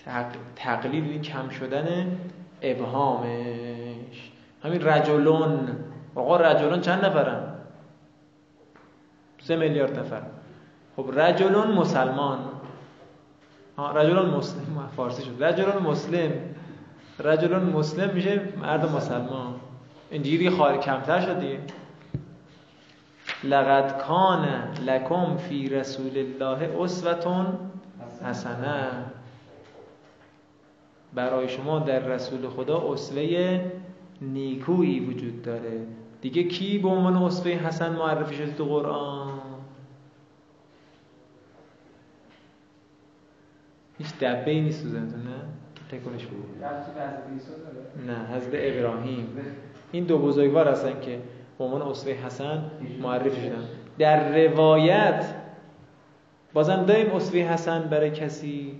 [0.05, 0.26] تق...
[0.57, 2.18] تقلیل یعنی کم شدن
[2.62, 4.31] ابهامش.
[4.64, 5.68] همین رجلون.
[6.14, 7.55] آقا رجلون چند نفرن؟
[9.42, 10.22] سه میلیارد نفر.
[10.96, 12.38] خب رجلون مسلمان.
[13.94, 14.88] رجلون مسلم.
[14.96, 15.44] فارسی شد.
[15.44, 16.33] رجلون مسلم.
[17.18, 19.55] رجلون مسلم میشه مرد مسلمان.
[20.11, 21.59] اینجوری خواهر کمتر شد دیگه.
[23.44, 24.48] لقد کان
[24.87, 27.69] لکم فی رسول الله اسوتون
[28.24, 29.04] حسنه.
[31.14, 33.61] برای شما در رسول خدا اسوه
[34.20, 35.80] نیکویی وجود داره.
[36.20, 39.40] دیگه کی به عنوان اسوه حسن معرفی شده تو قرآن؟
[43.98, 45.04] هیچ دبه ای نیست تو نه؟
[45.90, 46.62] تکونش بود
[48.06, 49.28] نه حضرت ابراهیم.
[49.92, 51.18] این دو بزرگوار هستن که
[51.59, 52.70] به عنوان اسوه حسن
[53.02, 53.64] معرفی شدن.
[53.98, 55.24] در روایت
[56.52, 58.78] بازم داریم اسوه حسن برای کسی؟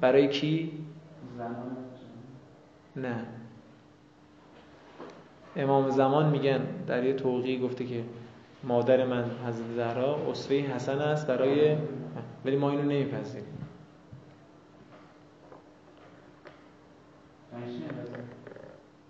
[0.00, 0.72] برای کی؟
[2.96, 3.26] نه.
[5.56, 8.04] امام زمان میگن در یه توقیه گفته که
[8.64, 11.76] مادر من حضرت زهرا اسوه حسن است برای
[12.44, 13.46] ولی ما اینو نمیپذیریم.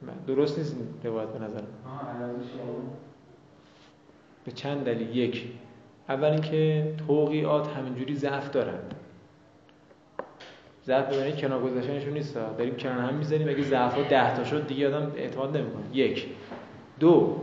[0.02, 1.62] مثلا؟ درست نیست روایت به نظر.
[4.44, 5.52] به چند دلیل؟ یک.
[6.10, 8.78] اول اینکه توقیات همینجوری ضعف دارن.
[10.86, 12.34] ضعف ببینید کنار گذاشتنشون نیست.
[12.34, 15.96] داریم کنار هم می‌زنیم اگه ضعف ها ده تا شد دیگه آدم اعتماد نمی‌کنه.
[15.96, 16.28] یک.
[17.00, 17.40] دو.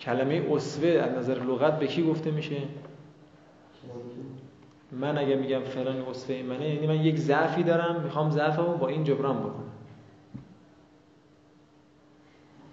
[0.00, 2.56] کلمه اسوه از نظر لغت به کی گفته میشه؟
[4.92, 9.04] من اگه میگم فلان اسوه منه یعنی من یک ضعفی دارم می‌خوام ضعفمو با این
[9.04, 9.70] جبران بکنم.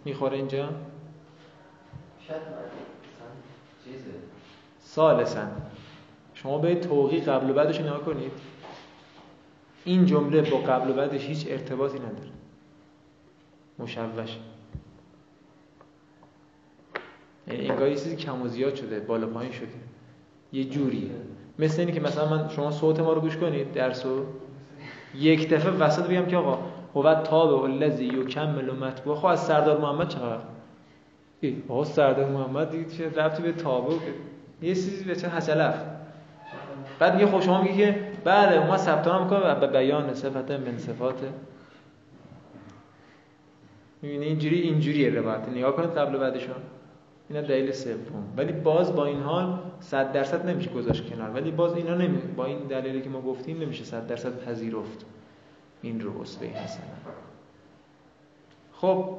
[0.06, 2.15] می‌خوره اینجا شاید من مثلا چیزه
[4.80, 5.52] سالسن
[6.34, 8.32] شما به توقی قبل و بعدش رو نگاه کنید.
[9.86, 12.30] این جمله با قبل و بعدش هیچ ارتباطی نداره.
[13.80, 14.38] مشوش.
[17.48, 19.68] یعنی انگار یه چیزی کم و زیاد شده بالا پایین شده.
[20.54, 21.12] یه جوریه.
[21.60, 24.26] مثل اینی که مثلا من شما صوت ما رو گوش کنید درسو
[25.16, 26.60] یک دفعه وسط بگم که آقا
[26.96, 30.55] هو تاب الذی یکمل مطبوع خب از سردار محمد چقدر؟
[31.70, 35.76] آقا سردار محمد دیگه چه ربطی به تابو که؟ یه چیزی به چه حسلف
[37.00, 41.20] بعد میگه خب شما میگه که بله ما نام می‌کنه به بیان صفت من صفات.
[44.02, 45.50] می‌بینی اینجوری اینجوریه روایت.
[45.50, 46.56] نگاه کنید قبل بعدشون.
[47.30, 48.34] اینا دلیل سوم.
[48.38, 51.30] ولی باز با این حال 100 درصد نمیشه گذاشت کنار.
[51.30, 55.06] ولی باز اینا نمی با این دلیلی که ما گفتیم نمیشه 100 درصد پذیرفت.
[55.82, 56.86] این رو اسوه حسنه
[58.74, 59.10] خب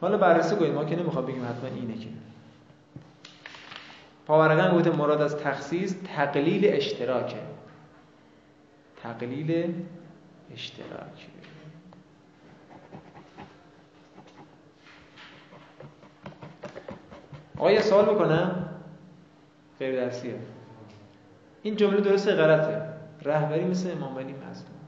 [0.00, 2.08] حالا بررسی کنیم ما که نمی‌خوام بگیم حتما اینه که.
[4.26, 7.40] پاورقن گفته مراد از تخصیص تقلیل اشتراکه
[9.02, 9.74] تقلیل
[10.52, 11.28] اشتراک.
[17.58, 18.68] آقا یه سوال بکنم.
[19.78, 20.34] غیر درسیه
[21.62, 22.82] این جمله درسته غلطه؟
[23.22, 24.79] رهبری مثل امام مظلوم.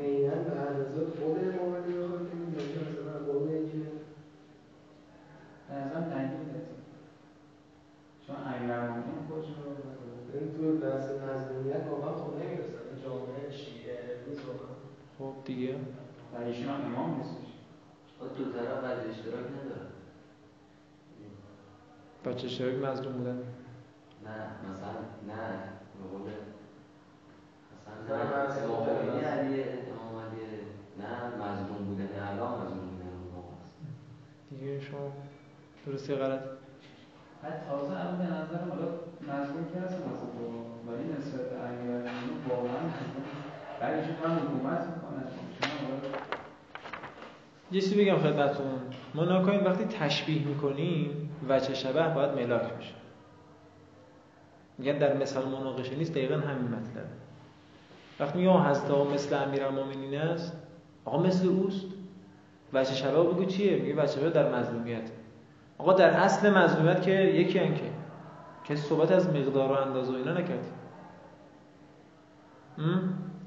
[0.00, 3.78] عینا به اندازه خود امام علی بخواد بگیم یا مثلا قول اینکه
[5.68, 6.50] به نظرم تنگیل
[8.26, 14.74] چون امیرالمومنین خودشون رو این تو بحث نظمیت واقعا خب نمی‌رسن جامعه شیعه امروز واقعا
[15.18, 15.74] خب دیگه
[16.34, 17.50] و ایشون هم امام نیستش
[18.38, 19.86] دو طرف از اشتراک نداره
[22.24, 23.38] بچه اشتراک مظلوم بودن
[24.24, 24.92] نه مثلا
[25.28, 25.48] نه
[25.96, 26.36] به قول نه،
[27.76, 30.42] مثلا مثلا نه امام خمینی علی امام علی
[30.98, 33.74] نه مظلوم بودن الان مظلوم بودن اون موقع است
[34.50, 35.12] دیگه شما
[36.10, 36.40] درسته غلط؟
[37.42, 38.88] بعد تازه الان به نظرم حالا
[39.22, 40.30] مظلوم که هست مثلا
[40.86, 43.24] ولی نسبت به امیرالمومنین واقعا مظلوم
[43.80, 45.22] بعد ایشون هم حکومت حالا
[47.72, 48.66] یه چیزی بگم خدمتتون.
[49.14, 52.94] ما نکنیم وقتی تشبیه می‌کنیم وچه شبه باید ملاک بشه.
[54.78, 56.12] میگن در مثال مناقشه نیست.
[56.12, 57.06] دقیقا همین مطلب.
[58.20, 60.56] وقتی میگم حضرت آقا مثل امیرالمومنین است.
[61.04, 61.86] آقا مثل اوست.
[62.72, 65.10] وچه شبه بگو چیه؟ میگه وچه شبه در مظلومیت.
[65.80, 67.74] آقا در اصل مظلومیت که یکی هن
[68.64, 70.64] که صحبت از مقدار و اندازه و اینا نکرد.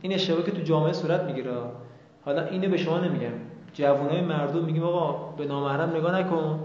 [0.02, 1.54] این اشتباه که تو جامعه صورت می‌گیره.
[2.26, 3.34] حالا اینو به شما نمیگم.
[3.74, 6.60] جوانای مردم میگیم آقا به نامحرم نگاه نکن.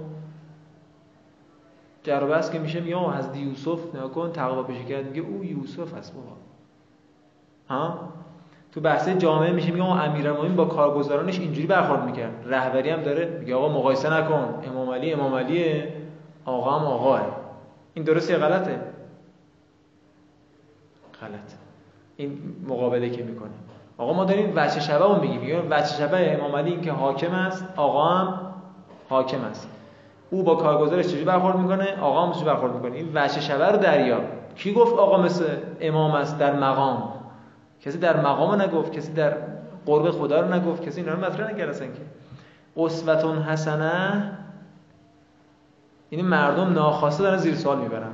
[2.02, 5.06] جربست که میشه میگه آقا حضرت یوسف نگاه کن تقوا پیشه کرد.
[5.06, 6.36] میگه او یوسف هست بابا.
[7.68, 8.08] ها؟
[8.72, 12.32] تو بحث جامعه میشه آقا امیرالمومنین با کارگزارانش اینجوری برخورد می‌کرد.
[12.46, 14.62] رهبری هم داره میگه آقا مقایسه نکن.
[14.66, 15.92] امام علی امام علیه.
[16.44, 17.20] آقا هم آقاه
[17.94, 18.80] این درسته یا غلطه؟
[21.20, 21.54] غلط
[22.16, 23.50] این مقابله که می‌کنه.
[23.98, 25.40] آقا ما داریم وجه شبه رو میگیم.
[25.40, 28.40] میگیم وجه شبه امام علی این که حاکم است آقا هم
[29.08, 29.70] حاکم است.
[30.30, 33.76] او با کارگزارش چجوری برخورد می‌کنه؟ آقا هم چجوری برخورد می‌کنه؟ این وجه شبه رو
[33.76, 34.20] دریا.
[34.56, 35.44] کی گفت آقا مثل
[35.80, 37.12] امام است در مقام؟
[37.88, 39.36] کسی در مقام نگفت کسی در
[39.86, 42.02] قرب خدا رو نگفت کسی اینا رو مطرح نکرد اصلا که.
[42.76, 44.32] اسوتون حسنه
[46.10, 48.12] این مردم ناخواسته دارن زیر سوال می‌برن.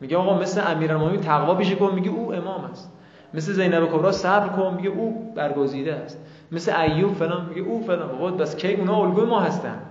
[0.00, 2.92] میگه آقا مثل امیرالمومنین تقوا پیشه کن میگه او امام است.
[3.34, 6.24] مثل زینب کبرا صبر کن میگه او برگزیده است.
[6.52, 8.08] مثل ایوب فلان میگه او فلان.
[8.08, 9.82] بابا بس کی اونا الگوی ما هستن؟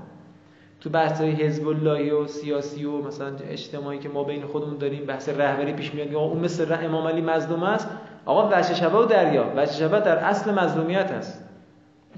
[0.82, 5.06] تو بحث های حزب اللهی و سیاسی و مثلا اجتماعی که ما بین خودمون داریم
[5.06, 7.90] بحث رهبری پیش میاد اون مثل امام علی مظلوم است.
[8.28, 9.54] آقا وجه شبه و دریا.
[9.56, 11.44] وجه شبه در اصل مظلومیت است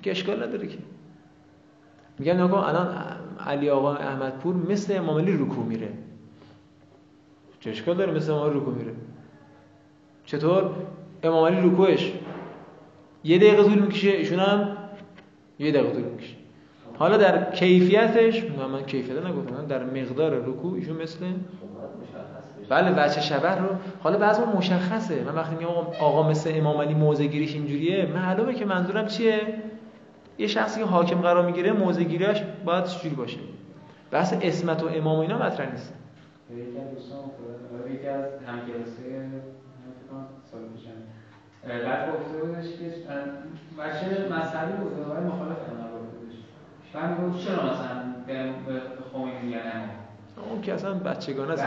[0.02, 0.78] که اشکال نداره که.
[2.20, 2.88] میگن آقا الان
[3.48, 5.90] علی آقا احمدپور مثل امام علی رکوع میره.
[7.60, 8.92] چه اشکال داره مثل امام رکوع میره؟
[10.26, 10.72] چطور؟
[11.24, 12.14] امام علی رکوعش.
[13.24, 14.78] یه دقیقه طول می‌کشه ایشون هم
[15.60, 16.36] یه دقیقه طول می‌کشه.
[17.00, 21.26] حالا در کیفیتش من کیفیت نگفتم در مقدار رکوع ایشون مثل
[22.70, 23.68] بله بچه شبه رو
[24.04, 25.24] حالا بعضی مشخصه.
[25.24, 29.42] من وقتی میگم آقا مثل امام علی موزه گیریش اینجوریه معلومه که منظورم چیه؟
[30.38, 33.38] یه شخصی که حاکم قرار می‌گیره موزه گیریش باید چجوری باشه؟
[34.12, 35.94] بحث اسمت و امام و اینا مطرح نیست.
[36.52, 39.30] افتاده یکی از همکلاسه
[40.52, 40.90] سال پیشم.
[41.86, 42.86] بعد گفته بودش که
[43.80, 46.36] بچه مذهبی بود ولی مخالف امام بودش.
[46.94, 48.80] بعد می‌گفت چرا مثلا به
[49.14, 49.90] خمینی میگن امام
[50.50, 51.64] اون که اصلا بچگانه است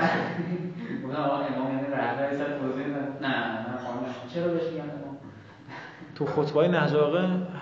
[1.02, 3.64] اون امام یعنی رهبر سر توضیح نه نه
[4.34, 4.90] چرا بهش میگن
[6.14, 6.92] تو خطبه نهج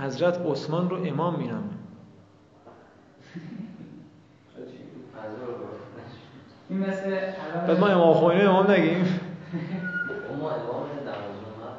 [0.01, 1.71] حضرت عثمان رو امام مینام
[6.71, 7.11] این مثل
[7.67, 9.21] بعد ما امام خمینی امام نگیم.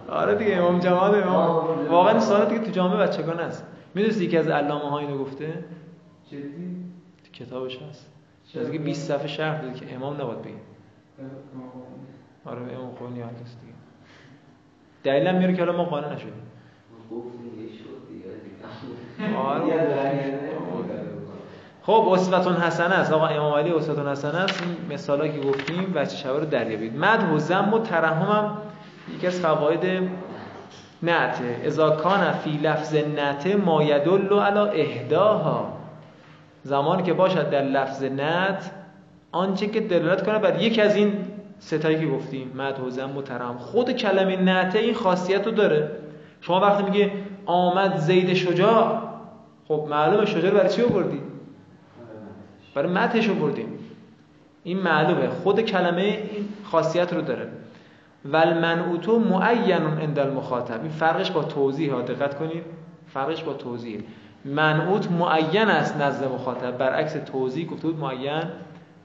[0.10, 1.88] آره دیگه امام جماعت امام.
[1.88, 3.66] واقعا سوالات دیگه تو جامعه بچگانه است.
[3.96, 5.64] می‌دونی یکی از علامه ها اینو گفته
[6.32, 6.86] جدی؟
[7.34, 8.11] کتابش هست.
[8.60, 10.62] از دیگه 20 صفحه شرح داده که امام نباید بگیم
[12.46, 13.74] آره امام خمینی هست دیگه.
[15.04, 16.34] دلیلم میاره که حالا ما قانع نشدیم.
[21.84, 23.12] خب اسوتون حسنه است.
[23.12, 24.64] آقا امام علی اسوتون حسنه است.
[24.64, 26.98] این مثالا که گفتیم بچه شبه رو دریابید.
[26.98, 28.58] مد و زم و ترحم هم
[29.16, 30.10] یکی از فواید
[31.04, 31.62] نعته.
[31.64, 35.81] اذا کان فی لفظ نعته ما علی اهداها.
[36.64, 38.72] زمانی که باشد در لفظ نعت
[39.32, 41.14] آنچه که دلالت کنه بر یک از این
[41.60, 45.92] ستایی که گفتیم مد و زم و ترم خود کلمه نعته این خاصیت رو داره.
[46.42, 47.12] شما وقتی میگه
[47.46, 49.02] آمد زید شجاع
[49.68, 51.20] خب معلومه شجاع برای چی آوردی؟
[52.76, 53.80] برای متش آوردیم
[54.64, 55.30] این معلومه.
[55.30, 57.48] خود کلمه این خاصیت رو داره.
[58.26, 60.82] ول منعوتو معین عند المخاطب.
[60.82, 62.64] این فرقش با توضیح ها دقت کنید.
[63.14, 64.04] فرقش با توضیح
[64.46, 66.78] منعوت معین است نزد مخاطب.
[66.78, 68.44] برعکس توضیح گفته بود معین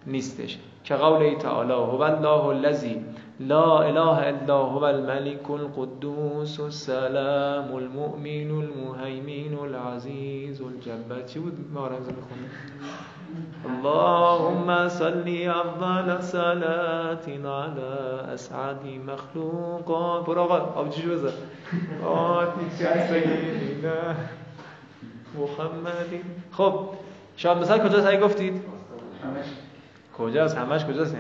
[0.07, 0.59] نیستش.
[0.84, 3.05] که قول تعالی هو الله الذی
[3.41, 11.22] لا اله الا هو الملك القدوس السلام المؤمن المهيمن العزيز الجبار.
[11.26, 12.51] چی بود ما رمز می‌خونه
[13.66, 20.26] اللهم صل افضل صلاه على اسعد مخلوقات.
[20.26, 21.32] برو آقا آبجیش بزن
[25.35, 26.20] محمدی
[26.53, 26.89] خب
[27.37, 28.62] شاید مثلا کجاست؟ اگه گفتید.
[30.18, 31.16] کجاست؟ همش کجاست؟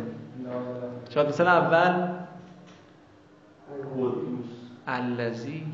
[1.10, 2.08] شاید مثلا اول.
[4.86, 5.66] الذی.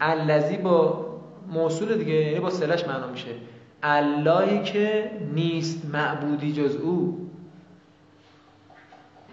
[0.00, 1.06] الذی با
[1.48, 3.30] موصول دیگه یعنی با سلش معنا میشه.
[3.82, 7.28] اللهی که نیست معبودی جز او.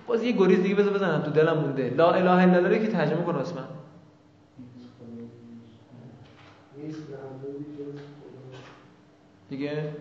[0.08, 1.94] باز یه گریز دیگه بذار بزنم تو دلم مونده.
[1.98, 3.68] لا اله الا الله که ترجمه کن اسمم
[9.50, 9.94] دیگه؟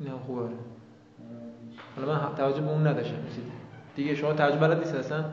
[0.00, 0.48] نه خوبه.
[1.96, 3.16] حالا من توجه به اون نداشتم
[3.96, 5.24] دیگه شما ترجمه بلد نیست اصلا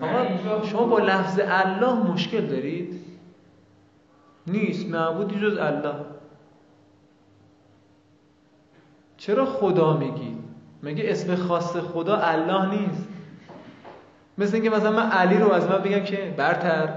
[0.00, 3.04] آقا شما با لفظ الله مشکل دارید؟
[4.46, 5.94] نیست معبودی جز الله.
[9.16, 10.33] چرا خدا میگید
[10.84, 13.08] مگه اسم خاص خدا الله نیست.
[14.38, 16.88] مثل اینکه مثلا من علی رو از من بگم که برتر.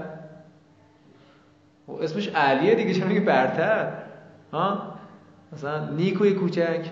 [1.88, 3.92] و خب اسمش علیه دیگه چرا میگه برتر؟
[4.52, 4.94] ها؟
[5.52, 6.90] مثلا نیکوی کوچک.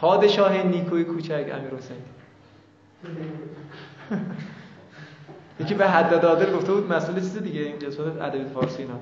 [0.00, 1.96] پادشاه نیکوی کوچک امیر حسین.
[5.60, 8.94] یکی به حد عادل گفته بود مسئله چیز دیگه این قسمت ادبیات فارسی اینا.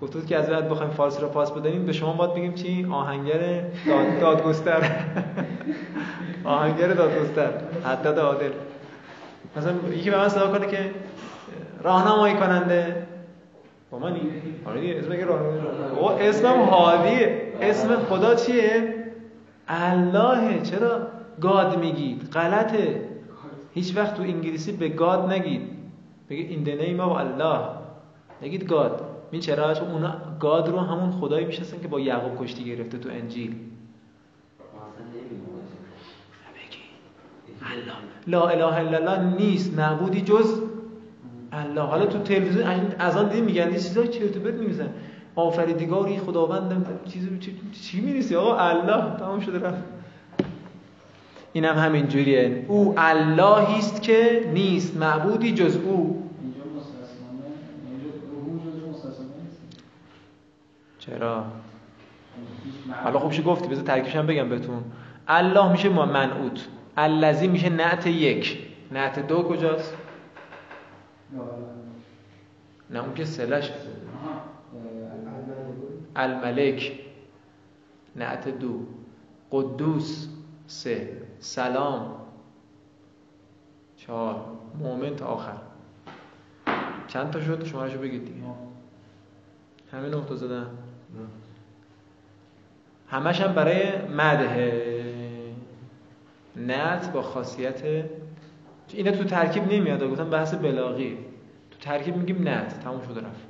[0.00, 3.62] بود که از بعد بخوایم فارسی رو پاس بدیم به شما باید بگیم چی؟ آهنگر
[3.86, 4.90] داد دادگستر.
[6.44, 7.50] آهنگر دادگستر.
[7.84, 8.50] حداد عادل.
[9.56, 10.90] مثلا یکی به من صدا کنه که
[11.82, 13.06] راهنمایی کننده.
[13.90, 14.20] با منی
[14.66, 16.28] آره اسم که راهنمایی.
[16.28, 18.94] اسمم هادیه اسم خدا چیه؟
[19.68, 20.60] الله.
[20.62, 20.98] چرا
[21.40, 23.00] گاد میگید؟ غلطه.
[23.74, 25.62] هیچ وقت تو انگلیسی به گاد نگید.
[26.30, 27.60] بگید این the name of الله
[28.42, 29.13] نگید گاد.
[29.34, 33.08] این چرا چون اونا گاد رو همون خدایی می‌شناسن که با یعقوب کشتی گرفته تو
[33.08, 33.54] انجیل.
[38.26, 40.60] لا اله الا الله نیست معبودی جز
[41.52, 41.80] الله.
[41.80, 42.66] حالا تو تلویزیون
[42.98, 44.88] از آن دیدی میگن چیزا چرت و پرت میگن
[45.36, 49.16] آفریدگاری خداوندم چیزی چی, چی میریسی آقا الله.
[49.18, 49.82] تمام شده رفت.
[51.52, 56.13] اینم هم همین جوریه او اللهی است که نیست معبودی جز او.
[61.06, 61.44] چرا؟
[63.04, 64.84] حالا خوبش گفتی؟ بذار ترکیبش هم بگم بهتون.
[65.28, 66.68] الله میشه منعوت.
[66.96, 68.58] الذی میشه نعت یک.
[68.92, 69.96] نعت دو کجاست؟
[72.90, 73.72] نه اون که سلش.
[76.16, 76.92] الملک.
[78.16, 78.80] نعت دو.
[79.50, 80.28] قدوس.
[80.66, 81.22] سه.
[81.38, 82.14] سلام.
[83.96, 84.44] چهار.
[84.78, 85.56] مومن تا آخر.
[87.08, 88.46] چند تا شد؟ شما رو بگید دیگه.
[89.92, 90.66] همه نقطه زدن.
[93.08, 93.82] همش هم برای
[94.16, 94.94] مده.
[96.56, 97.82] نت با خاصیت
[98.92, 100.10] اینا تو ترکیب نمیاد.
[100.10, 101.18] گفتم بحث بلاغی.
[101.70, 103.46] تو ترکیب میگیم نت تموم شده رفت.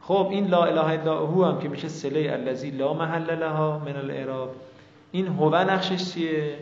[0.00, 3.96] خب این لا اله الا هو هم که میشه سله الذی لا محل لها من
[3.96, 4.54] الاعراب.
[5.12, 6.58] این هو نقشش چیه؟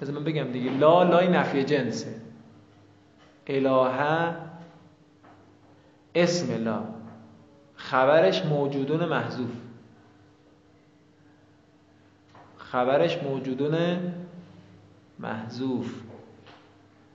[0.00, 0.70] بذار من بگم دیگه.
[0.70, 2.14] لا لای نفی جنسه
[3.46, 4.34] اله
[6.14, 6.93] اسم لا.
[7.84, 9.50] خبرش موجودون محذوف.
[12.56, 13.76] خبرش موجودون
[15.18, 16.02] محذوف.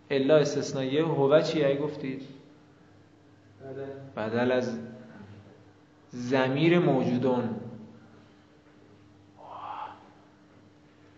[0.09, 2.22] الا استثنائیه هو چی؟ ای گفتید
[4.15, 4.80] بدل از
[6.09, 7.49] زمیر موجودون.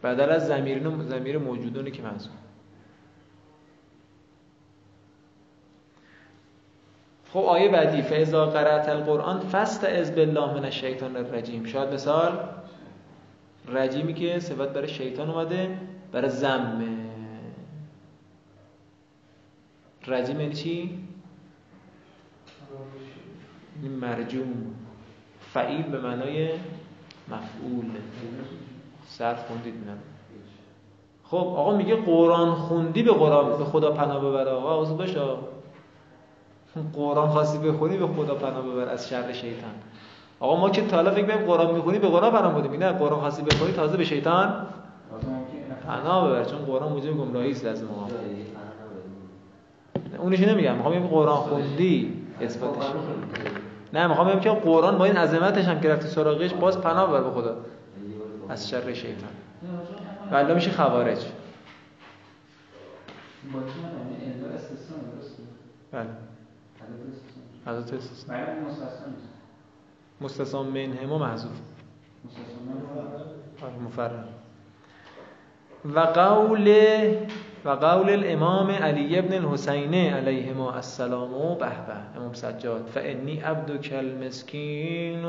[0.04, 2.41] بدل از زمیر زمیر موجودونی که محذوف.
[7.34, 12.40] خب آیه بعدی فاذا قرأت القرآن فست از بالله من الشیطان الرجیم شاید مثال
[13.68, 15.78] رجیمی که صفت برای شیطان اومده
[16.12, 16.88] برای زمه
[20.08, 21.00] رجیم یعنی چی؟
[23.82, 24.76] این مرجوم.
[25.54, 26.50] فعیل به معنای
[27.28, 27.86] مفعول.
[29.08, 29.98] صرف خوندید نه
[31.24, 35.22] خب آقا میگه قرآن خوندی به قرآن به خدا پناه ببر آقا اوضاع باشه
[36.93, 39.72] قرآن خواستی بخونی به خدا پناه ببر از شر شیطان.
[40.39, 43.41] آقا ما که تا فکر کنیم قرآن می‌خونی به قرآن پناه بودیم نه قرآن خواستی
[43.43, 44.67] بخونی تازه به شیطان
[45.88, 48.07] پناه ببر چون قرآن موجب گمراهی است از ما.
[50.17, 52.84] اونش نمیگم می‌خوام بگم قرآن خوندی اثباتش.
[53.93, 57.22] نه می‌خوام بگم که قرآن با این عظمتش هم که رفتی سراغش باز پناه ببر
[57.22, 57.55] به خدا
[58.49, 59.30] از شر شیطان.
[60.32, 61.26] ولی میشه خوارج.
[65.91, 66.07] بله.
[67.68, 68.39] حضرت استثناء.
[70.22, 71.60] مستثنا منهم محذوف.
[73.82, 74.28] مفرد.
[75.96, 76.68] و قول
[77.66, 82.86] و قول الامام علی ابن الحسین علیهما السلام به به امام سجاد.
[82.94, 85.26] فانی عبدک المسکین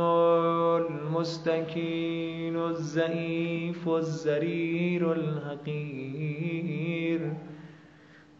[1.16, 7.01] المستکین الضعیف الزریر الحقیر.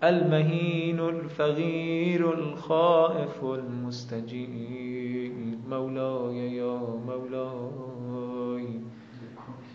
[0.03, 5.33] المهین الفقیر الخائف المستجیب
[5.71, 8.65] مولای یا مولای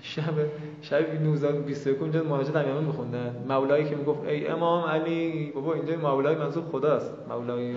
[0.01, 0.33] شب
[0.81, 3.35] شب 19 21 اونجا مناجات امیامه میخوندن.
[3.49, 7.13] مولایی که می‌گفت ای امام علی بابا اینجا مولای منظور خداست.
[7.29, 7.75] مولای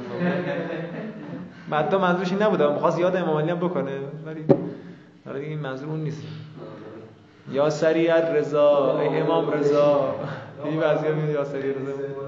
[1.71, 2.73] مدا منظورش این نبوده.
[2.73, 3.99] می‌خواست یاد امام علی هم بکنه.
[4.27, 4.45] ولی
[5.27, 6.23] ولی این منظور اون نیست.
[7.53, 10.15] یا سریع رضا ای امام رضا.
[10.65, 12.20] این وضعیت یا سریع رضا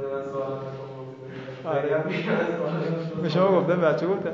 [3.22, 4.30] به شما گفتم بچه گفتم.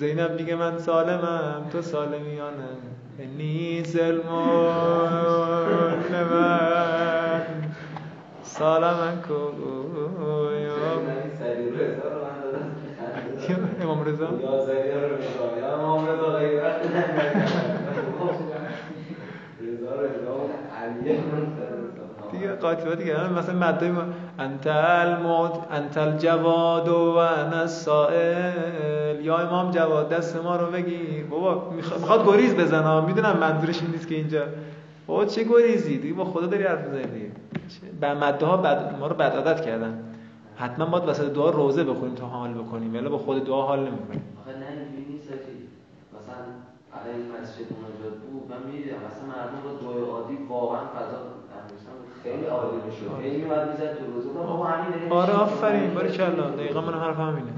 [0.00, 2.78] زینب میگه من سالمم تو سالمیانم
[3.18, 4.66] انی سلمون
[6.12, 7.42] من
[8.42, 9.22] سالمن
[13.82, 14.28] امام رضا؟
[15.60, 16.62] یا امام رضا غیر
[22.46, 23.32] دیگه قاطبه دیگه.
[23.32, 24.02] مثلا مدای ما
[24.38, 29.24] انت الموت انت الجواد و انا السائل.
[29.24, 31.24] یا امام جواد دست ما رو بگیر.
[31.30, 33.00] بابا می‌خواد گریز بزنه.
[33.00, 34.42] می‌دونم منظورش این نیست که اینجا.
[35.06, 37.30] بابا چه گریزی؟ دیگه با خدا داری حرف می‌زنی دیگه.
[38.00, 38.56] به مده ها.
[39.00, 39.98] ما رو بد عادت کردن.
[40.56, 42.94] حتما باید وسط دعا روزه بخونیم تا حال بکنیم.
[42.94, 44.22] ولی با خود دعا حال نمی‌کنیم.
[44.40, 45.20] آخه نه اینجوری
[46.16, 46.42] مثلا
[46.96, 48.50] علی مسجد مناجات بود.
[48.50, 51.18] من می‌دیدم مثلا مردم با دعای عادی واقعا فضا
[52.26, 57.52] خیلی عالی می‌زد تو روزه بابا همین آره آفرین باریکلا دقیقاً من حرف همینه.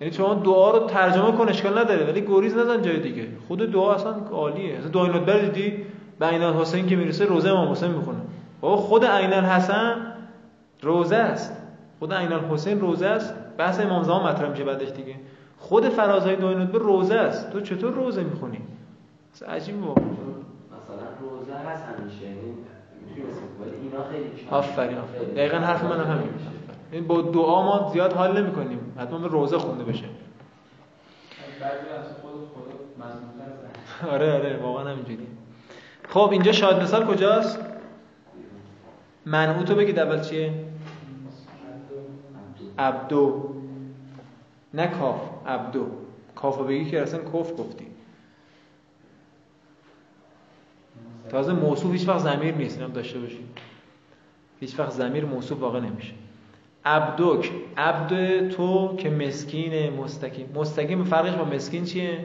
[0.00, 3.28] یعنی شما دعا رو ترجمه کن اشکال نداره ولی گریز نزن جای دیگه.
[3.48, 4.78] خود دعا اصلا عالیه.
[4.78, 5.84] اصلا دعای ندبر دیدی؟
[6.18, 8.18] به عین حسین که می‌رسه روزه امام حسین می‌خونه.
[8.60, 10.14] بابا خود عین حسن
[10.82, 11.56] روزه است.
[11.98, 13.34] خود عین حسین روزه است.
[13.58, 15.14] بحث امام زمان مطرح میشه بعدش دیگه.
[15.58, 17.52] خود فرازهای دعای ندبر روزه است.
[17.52, 18.60] تو چطور روزه می‌خونی؟
[19.34, 22.24] اصلا عجیب واقعا مثلا روزه هست همیشه.
[22.24, 22.54] یعنی
[24.50, 25.28] آفرین آفرین.
[25.34, 26.30] دقیقا حرف من هم همین.
[26.92, 30.04] این با دعا ما زیاد حال نمی کنیم حتما به روزه خونده بشه.
[34.10, 35.26] آره آره واقعا همینجوری
[36.08, 37.58] خب اینجا شاد مثال کجاست؟
[39.26, 40.52] منعوتو بگید اول چیه؟
[42.78, 43.54] عبدو.
[44.74, 45.86] نه کاف عبدو.
[46.36, 47.86] کافو بگی که اصلا کف گفتی.
[51.28, 53.58] تازه موصوف هیچ وقت ضمیر نیست اینم داشته باشید.
[54.60, 56.12] هیچ وقت ضمیر موصوف واقع نمیشه.
[56.84, 60.48] عبدک عبد تو که مسکین مستقیم.
[60.54, 62.24] مستقیم فرقش با مسکین چیه؟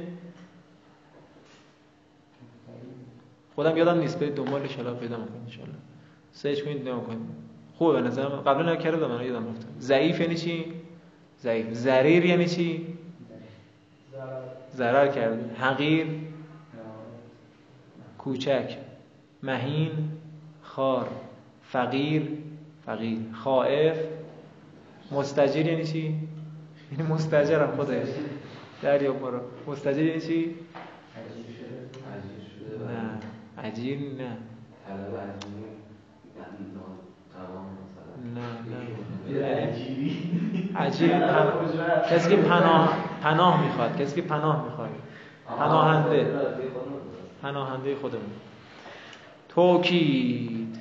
[3.56, 5.66] خودم یادم نیست برید دنبال ان پیدا می‌کنید ان شاء
[6.32, 7.20] سرچ کنید نگاه کنید.
[7.78, 8.30] خوبه به نظرم.
[8.30, 9.66] قبلا نکرده من یادم رفته.
[9.80, 10.66] ضعیف یعنی چی؟
[11.42, 11.74] ضعیف.
[11.74, 12.98] ضریر یعنی چی؟
[14.76, 15.08] ضرر.
[15.08, 16.08] کرده حقیر؟
[18.18, 18.78] کوچک.
[19.44, 19.92] مهین
[20.62, 21.08] خار
[21.64, 22.28] فقیر
[22.86, 23.98] فقیر خائف.
[25.12, 26.16] مستجیر یعنی چی؟
[26.92, 28.08] یعنی مستجرم خودش
[28.82, 30.56] دریا برو مستجیر یعنی چی؟
[33.64, 34.38] عجیر نه.
[38.36, 38.42] نه
[39.40, 39.68] نه.
[40.76, 41.12] عجیر
[42.10, 44.02] کسی که پناه پناه می‌خواد.
[44.02, 44.90] کسی که پناه می‌خواد.
[45.60, 46.28] پناهنده.
[47.42, 48.32] پناهنده خودمون.
[49.60, 50.78] توکید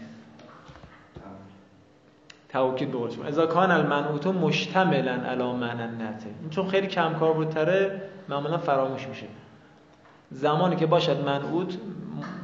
[2.48, 3.24] توکید به شما.
[3.24, 9.26] اذا کان المنعوت مشتملا علی معنی نته این چون خیلی کم کاربردتره معمولا فراموش میشه.
[10.30, 11.78] زمانی که باشد منعوت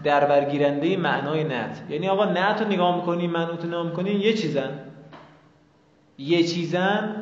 [0.05, 4.33] در برگیرنده معنای نت یعنی آقا نت رو نگاه می‌کنی منعوت رو نگاه می‌کنی یه
[4.33, 4.79] چیزن.
[6.19, 7.17] یه چیزن؟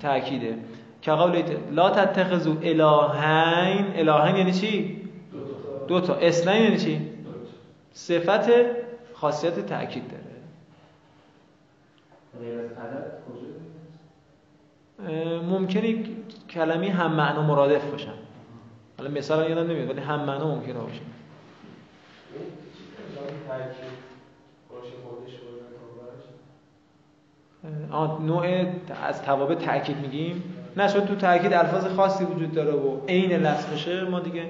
[0.00, 0.58] تأکیده
[1.02, 3.86] که قول لا تتخذوا الهین.
[3.94, 5.02] الهین یعنی چی؟
[5.88, 6.14] دو تا.
[6.14, 7.15] اصلا یعنی چی؟
[7.96, 8.50] صفت
[9.14, 10.22] خاصیت تأکید داره.
[15.42, 16.04] ممکنه
[16.50, 18.12] کلمی هم معنا مرادف باشن
[18.98, 21.00] حالا مثلا یادم نمیاد ولی هم معنا ممکنه باشه.
[27.90, 28.46] آه نوع
[29.04, 30.42] از توابع تاکید میگیم؟
[30.76, 34.42] نه تو تاکید الفاظ خاصی وجود داره و عین لفظ باشه ما دیگه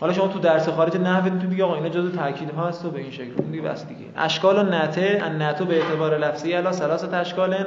[0.00, 3.00] حالا شما تو درس خارج نحو تو دیگه آقا اینا جزء تاکید هست و به
[3.00, 4.04] این شکل اون دیگه بس دیگه.
[4.16, 7.66] اشکال و نته ان نتو به اعتبار لفظی الا ثلاثه اشکال.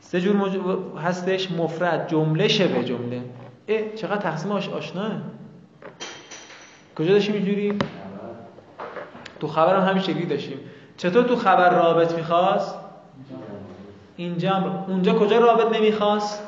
[0.00, 0.58] سه جور مج...
[1.04, 3.20] هستش مفرد جمله شبه جمله.
[3.68, 4.68] اه چقدر تقسیم آش...
[4.68, 5.10] آشناه
[6.98, 7.78] کجا داشتیم اینجوری؟
[9.40, 10.58] تو خبر هم همین شکلی داشتیم.
[10.96, 12.74] چطور تو خبر رابط می‌خواست؟
[14.16, 16.42] اینجا اونجا کجا رابط نمی‌خواست؟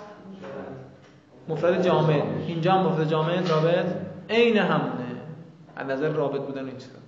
[1.49, 3.87] مفرد جامد اینجا مفرد جامد رابط؟
[4.31, 5.05] عین همونه.
[5.77, 6.99] از نظر رابط بودن این چیزا.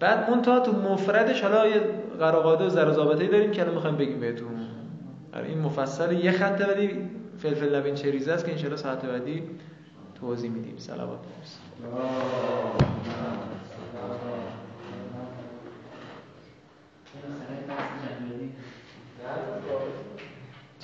[0.00, 1.80] بعد تا تو مفردش حالا یه
[2.18, 4.66] قراقاده و زر ضابطه‌ای داریم که الان می‌خوایم بگیم بهتون.
[5.34, 9.42] آره این مفصل یه خطه ولی فلفل لبین چریزه است که انشالله ساعت بعدی
[10.20, 10.78] توضیح میدیم.
[11.16, 11.58] برس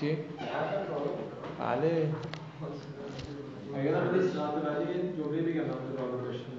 [0.01, 0.19] چی؟
[1.61, 2.09] بله.
[3.79, 6.58] اگر هم ساعت بعدی جمله بگم تو راه داشتیم